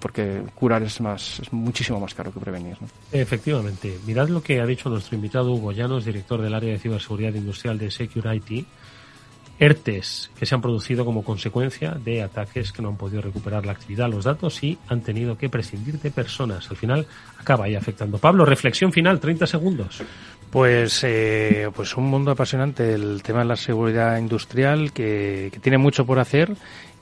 porque 0.00 0.42
curar 0.54 0.82
es 0.82 1.00
más, 1.00 1.40
es 1.40 1.52
muchísimo 1.52 2.00
más 2.00 2.14
caro 2.14 2.32
que 2.32 2.40
prevenir. 2.40 2.76
Efectivamente. 3.10 3.98
Mirad 4.06 4.28
lo 4.28 4.42
que 4.42 4.60
ha 4.60 4.66
dicho 4.66 4.88
nuestro 4.88 5.16
invitado 5.16 5.52
Hugo 5.52 5.72
Llanos, 5.72 6.04
director 6.04 6.40
del 6.40 6.54
área 6.54 6.72
de 6.72 6.78
ciberseguridad 6.78 7.34
industrial 7.34 7.78
de 7.78 7.90
Security. 7.90 8.66
ERTES 9.58 10.30
que 10.36 10.44
se 10.44 10.54
han 10.56 10.60
producido 10.60 11.04
como 11.04 11.22
consecuencia 11.22 11.92
de 11.92 12.22
ataques 12.22 12.72
que 12.72 12.82
no 12.82 12.88
han 12.88 12.96
podido 12.96 13.22
recuperar 13.22 13.64
la 13.64 13.72
actividad, 13.72 14.10
los 14.10 14.24
datos 14.24 14.60
y 14.64 14.76
han 14.88 15.02
tenido 15.02 15.38
que 15.38 15.48
prescindir 15.48 16.00
de 16.00 16.10
personas. 16.10 16.68
Al 16.68 16.76
final 16.76 17.06
acaba 17.38 17.66
ahí 17.66 17.76
afectando. 17.76 18.18
Pablo, 18.18 18.44
reflexión 18.44 18.92
final, 18.92 19.20
30 19.20 19.46
segundos. 19.46 20.02
Pues, 20.52 21.00
eh, 21.02 21.70
pues 21.74 21.96
un 21.96 22.04
mundo 22.10 22.30
apasionante 22.30 22.92
el 22.92 23.22
tema 23.22 23.38
de 23.38 23.46
la 23.46 23.56
seguridad 23.56 24.18
industrial 24.18 24.92
que, 24.92 25.50
tiene 25.62 25.78
mucho 25.78 26.04
por 26.04 26.18
hacer 26.18 26.54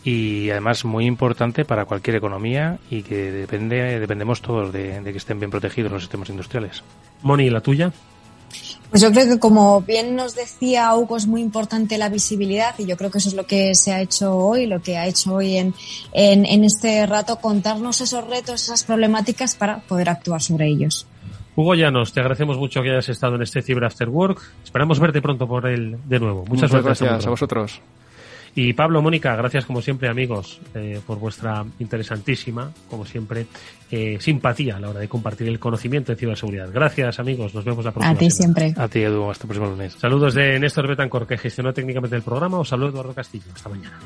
y 0.04 0.50
además 0.50 0.84
muy 0.84 1.04
importante 1.04 1.64
para 1.64 1.84
cualquier 1.84 2.14
economía 2.14 2.78
y 2.90 3.02
que 3.02 3.32
depende, 3.32 3.98
dependemos 3.98 4.40
todos 4.40 4.72
de, 4.72 5.00
que 5.02 5.18
estén 5.18 5.40
bien 5.40 5.50
protegidos 5.50 5.90
los 5.90 6.02
sistemas 6.02 6.30
industriales. 6.30 6.84
Moni, 7.22 7.50
¿la 7.50 7.60
tuya? 7.60 7.92
Pues 8.88 9.02
yo 9.02 9.10
creo 9.10 9.26
que 9.26 9.40
como 9.40 9.80
bien 9.80 10.14
nos 10.14 10.36
decía 10.36 10.94
Hugo, 10.94 11.16
es 11.16 11.26
muy 11.26 11.40
importante 11.40 11.98
la 11.98 12.08
visibilidad 12.08 12.76
y 12.78 12.86
yo 12.86 12.96
creo 12.96 13.10
que 13.10 13.18
eso 13.18 13.30
es 13.30 13.34
lo 13.34 13.46
que 13.46 13.74
se 13.74 13.92
ha 13.92 14.00
hecho 14.00 14.36
hoy, 14.36 14.66
lo 14.66 14.80
que 14.80 14.96
ha 14.96 15.08
hecho 15.08 15.34
hoy 15.34 15.56
en, 15.56 15.74
en, 16.12 16.46
en 16.46 16.62
este 16.62 17.04
rato, 17.04 17.40
contarnos 17.40 18.00
esos 18.00 18.24
retos, 18.28 18.62
esas 18.62 18.84
problemáticas 18.84 19.56
para 19.56 19.80
poder 19.80 20.08
actuar 20.08 20.40
sobre 20.40 20.68
ellos. 20.68 21.08
Hugo 21.56 21.74
Llanos, 21.74 22.12
te 22.12 22.20
agradecemos 22.20 22.58
mucho 22.58 22.82
que 22.82 22.90
hayas 22.90 23.08
estado 23.08 23.36
en 23.36 23.42
este 23.42 23.62
Cyber 23.62 23.84
After 23.84 24.08
Work. 24.08 24.40
Esperamos 24.64 25.00
verte 25.00 25.20
pronto 25.20 25.46
por 25.46 25.66
él 25.66 25.96
de 26.06 26.20
nuevo. 26.20 26.44
Muchas, 26.46 26.72
gracias 26.72 27.26
a 27.26 27.30
vosotros. 27.30 27.80
Y 28.54 28.72
Pablo, 28.72 29.00
Mónica, 29.00 29.36
gracias 29.36 29.64
como 29.64 29.80
siempre 29.80 30.08
amigos 30.08 30.60
eh, 30.74 31.00
por 31.06 31.18
vuestra 31.18 31.64
interesantísima, 31.78 32.72
como 32.88 33.06
siempre, 33.06 33.46
eh, 33.90 34.16
simpatía 34.20 34.76
a 34.76 34.80
la 34.80 34.90
hora 34.90 35.00
de 35.00 35.08
compartir 35.08 35.46
el 35.48 35.60
conocimiento 35.60 36.12
de 36.12 36.18
ciberseguridad. 36.18 36.68
Gracias 36.72 37.20
amigos, 37.20 37.54
nos 37.54 37.64
vemos 37.64 37.84
la 37.84 37.92
próxima. 37.92 38.12
A 38.12 38.18
ti 38.18 38.30
siempre. 38.30 38.74
A 38.76 38.88
ti 38.88 39.00
Edu, 39.00 39.30
hasta 39.30 39.44
el 39.44 39.48
próximo 39.48 39.70
lunes. 39.70 39.94
Saludos 39.94 40.34
de 40.34 40.58
Néstor 40.58 40.88
Betancor 40.88 41.26
que 41.26 41.38
gestionó 41.38 41.72
técnicamente 41.72 42.16
el 42.16 42.22
programa. 42.22 42.58
Os 42.58 42.68
saludo 42.68 42.88
Eduardo 42.88 43.14
Castillo. 43.14 43.46
Hasta 43.54 43.68
mañana. 43.68 43.98